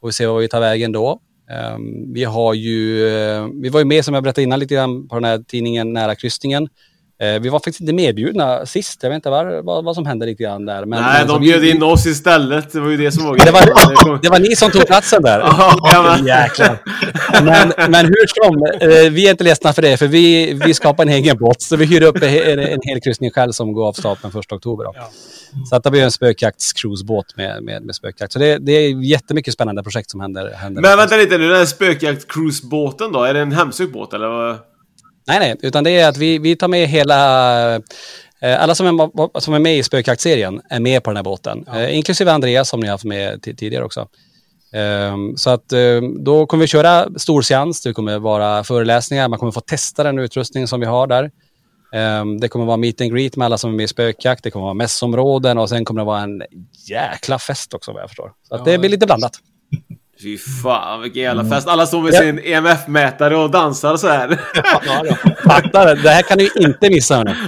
[0.00, 1.20] Får vi se vad vi tar vägen då.
[1.50, 1.78] Eh,
[2.14, 5.14] vi har ju, eh, vi var ju med som jag berättade innan lite grann på
[5.14, 6.68] den här tidningen Nära kryssningen.
[7.20, 9.02] Eh, vi var faktiskt inte medbjudna sist.
[9.02, 10.84] Jag vet inte vad, vad, vad som hände lite grann där.
[10.86, 12.72] Men, Nej, men de bjöd in oss istället.
[12.72, 14.18] Det var ju det som var det var, grejen.
[14.22, 15.38] det var ni som tog platsen där.
[15.92, 16.78] Ja, men- Jäklar.
[17.44, 18.56] Men, men hur som,
[18.90, 21.62] eh, vi är inte ledsna för det, för vi, vi skapar en egen båt.
[21.62, 24.84] Så vi hyr upp en, en hel kryssning själv som går av stapeln 1 oktober.
[24.84, 24.94] Då.
[25.70, 28.32] Så att det blir en spökjaktscruisebåt med, med, med spökjakt.
[28.32, 30.52] Så det, det är jättemycket spännande projekt som händer.
[30.56, 33.22] händer Men vänta lite nu, den här spökjakt-cruisebåten då?
[33.24, 34.69] Är det en hemsökt båt eller?
[35.30, 37.74] Nej, nej, utan det är att vi, vi tar med hela...
[37.76, 41.64] eh, Alla som är, som är med i spökjaktserien är med på den här båten.
[41.74, 44.08] Eh, inklusive Andreas som ni har haft med ti- tidigare också.
[44.72, 49.38] Ehm, så att eh, då kommer vi köra stor seans, det kommer vara föreläsningar, man
[49.38, 51.30] kommer få testa den utrustning som vi har där.
[51.94, 54.50] Ehm, det kommer vara meet and greet med alla som är med i spökjakt, det
[54.50, 56.42] kommer vara mässområden och sen kommer det vara en
[56.88, 58.32] jäkla fest också vad jag förstår.
[58.48, 59.32] Så att det blir lite blandat.
[60.22, 61.68] Fy fan vilken jävla fest.
[61.68, 64.28] Alla står med sin EMF-mätare och dansar så här.
[65.44, 67.30] Fattar det, det här kan ni inte missa hörni.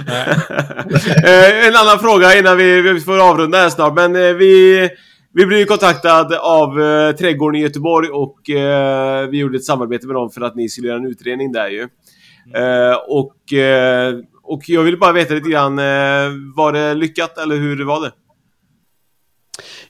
[1.23, 3.93] Eh, en annan fråga innan vi, vi får avrunda här snart.
[3.93, 4.89] Men eh, vi,
[5.33, 10.07] vi blev ju kontaktad av eh, Trädgården i Göteborg och eh, vi gjorde ett samarbete
[10.07, 11.81] med dem för att ni skulle göra en utredning där ju.
[12.55, 14.13] Eh, och, eh,
[14.43, 18.11] och jag ville bara veta lite grann, eh, var det lyckat eller hur var det?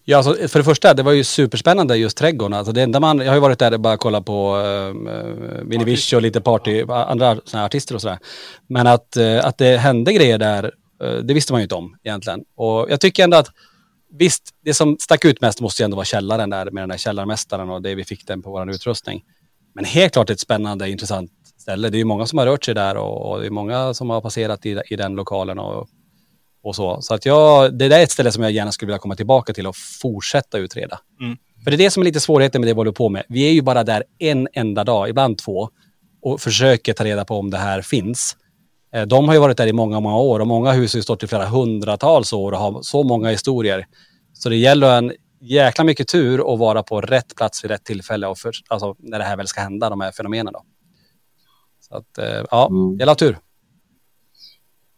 [0.03, 2.53] Ja, alltså, för det första, det var ju superspännande just trädgården.
[2.53, 4.93] Alltså, det enda man, jag har ju varit där och bara kollat på uh,
[5.63, 8.19] Vinnie Vish och lite party, andra såna artister och sådär.
[8.67, 10.71] Men att, eh, att det hände grejer där,
[11.03, 12.43] eh, det visste man ju inte om egentligen.
[12.55, 13.47] Och jag tycker ändå att
[14.17, 16.97] visst, det som stack ut mest måste ju ändå vara källaren där med den där
[16.97, 19.23] källarmästaren och det vi fick den på vår utrustning.
[19.75, 21.89] Men helt klart ett spännande, intressant ställe.
[21.89, 24.09] Det är ju många som har rört sig där och, och det är många som
[24.09, 25.87] har passerat i, i den lokalen och,
[26.63, 27.01] och så.
[27.01, 29.53] Så att jag, det där är ett ställe som jag gärna skulle vilja komma tillbaka
[29.53, 30.99] till och fortsätta utreda.
[31.21, 31.37] Mm.
[31.63, 33.23] För det är det som är lite svårigheten med det vi håller på med.
[33.29, 35.69] Vi är ju bara där en enda dag, ibland två,
[36.21, 38.37] och försöker ta reda på om det här finns.
[38.93, 41.03] Eh, De har ju varit där i många, många år och många hus har ju
[41.03, 43.87] stått i flera hundratals år och har så många historier.
[44.33, 45.11] Så det gäller en
[45.41, 49.19] jäkla mycket tur att vara på rätt plats vid rätt tillfälle och för, alltså, när
[49.19, 50.53] det här väl ska hända, de här fenomenen.
[50.53, 50.63] Då.
[51.89, 52.97] Så att, eh, ja, Mm.
[52.99, 53.37] jävla tur.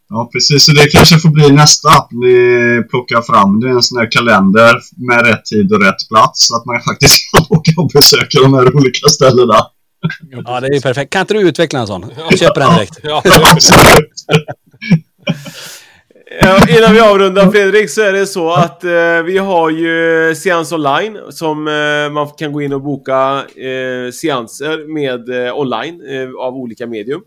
[0.08, 0.64] Ja, precis.
[0.64, 3.60] Så det kanske får bli nästa app ni plockar fram.
[3.60, 6.46] Det är en sån här kalender med rätt tid och rätt plats.
[6.46, 9.66] Så att man faktiskt kan åka och besöka de här olika ställena.
[10.30, 11.12] Ja, det är ju perfekt.
[11.12, 12.10] Kan inte du utveckla en sån?
[12.30, 12.98] Jag köper den direkt.
[13.02, 14.12] Ja, Absolut.
[16.78, 21.18] Innan vi avrundar Fredrik så är det så att eh, vi har ju seans online
[21.30, 26.54] som eh, man kan gå in och boka eh, seanser med eh, online eh, av
[26.54, 27.20] olika medium.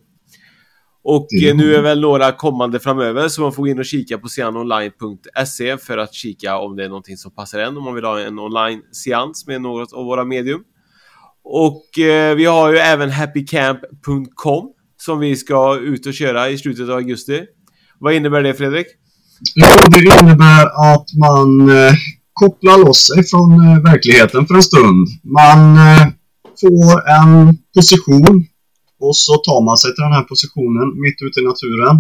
[1.10, 4.18] Och eh, nu är väl några kommande framöver så man får gå in och kika
[4.18, 8.04] på seanonline.se för att kika om det är någonting som passar en om man vill
[8.04, 10.62] ha en online seans med något av våra medium.
[11.44, 16.90] Och eh, vi har ju även happycamp.com som vi ska ut och köra i slutet
[16.90, 17.44] av augusti.
[18.00, 18.88] Vad innebär det Fredrik?
[19.56, 21.94] Jo, det innebär att man eh,
[22.34, 25.08] kopplar loss sig från eh, verkligheten för en stund.
[25.24, 26.08] Man eh,
[26.62, 28.46] får en position
[29.00, 31.96] och så tar man sig till den här positionen mitt ute i naturen.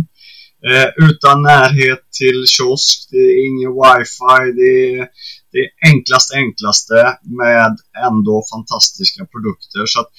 [0.69, 5.07] Eh, utan närhet till kiosk, det är ingen wifi, det är
[5.55, 6.97] det enklaste enklaste
[7.41, 7.71] med
[8.07, 9.83] ändå fantastiska produkter.
[9.85, 10.09] Så att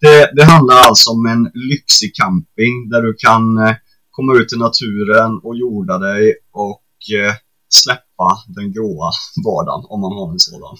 [0.00, 3.74] det, det handlar alltså om en lyxig camping där du kan eh,
[4.10, 6.88] komma ut i naturen och jorda dig och
[7.18, 7.34] eh,
[7.68, 9.10] släppa den gråa
[9.46, 10.76] vardagen om man har en sådan.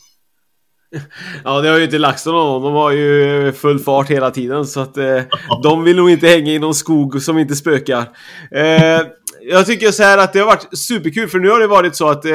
[1.45, 2.63] Ja, det har ju inte LaxTon någon.
[2.63, 5.23] De har ju full fart hela tiden så att eh,
[5.63, 8.09] de vill nog inte hänga i någon skog som inte spökar.
[8.51, 9.01] Eh,
[9.43, 12.09] jag tycker så här att det har varit superkul för nu har det varit så
[12.09, 12.31] att eh,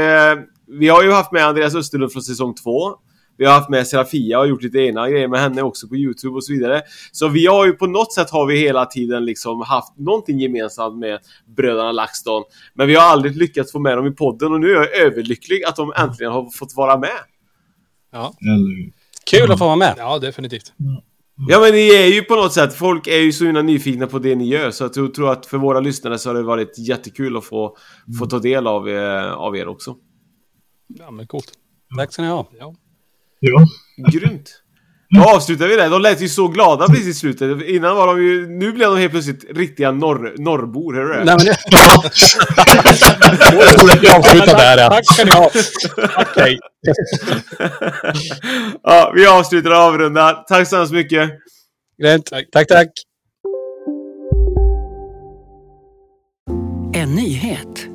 [0.67, 2.95] vi har ju haft med Andreas Österlund från säsong 2.
[3.37, 6.35] Vi har haft med Serafia och gjort lite egna grejer med henne också på Youtube
[6.35, 6.81] och så vidare.
[7.11, 10.99] Så vi har ju på något sätt har vi hela tiden liksom haft någonting gemensamt
[10.99, 11.19] med
[11.57, 12.43] bröderna LaxTon.
[12.73, 15.63] Men vi har aldrig lyckats få med dem i podden och nu är jag överlycklig
[15.63, 17.19] att de äntligen har fått vara med.
[18.16, 18.34] Ja.
[19.26, 19.95] Kul att få vara med.
[19.97, 20.74] Ja, definitivt.
[21.49, 24.20] Ja men ni är ju på något sätt, folk är ju så himla nyfikna på
[24.20, 27.38] det ni gör så jag tror att för våra lyssnare så har det varit jättekul
[27.38, 27.78] att få,
[28.20, 29.95] få ta del av, eh, av er också.
[30.88, 31.51] Ja, men coolt.
[31.97, 32.47] Tack ska ni ha.
[32.59, 32.76] Ja.
[33.39, 33.66] Ja.
[34.11, 34.61] Grymt!
[35.16, 35.89] Då avslutar vi där.
[35.89, 37.61] De lät ju så glada precis i slutet.
[37.68, 38.47] Innan var de ju...
[38.47, 41.24] Nu blev de helt plötsligt riktiga norr, norrbor, hör du det?
[41.24, 41.57] Nej, men det...
[44.01, 44.89] Vi avslutar där, ja.
[44.89, 45.51] Tack ska ni ha.
[46.22, 46.59] Okej.
[48.84, 50.43] ja, vi avslutar och avrundar.
[50.47, 51.30] Tack så hemskt mycket.
[52.01, 52.30] Grymt.
[52.51, 52.88] Tack, tack.
[56.93, 57.94] En nyhet.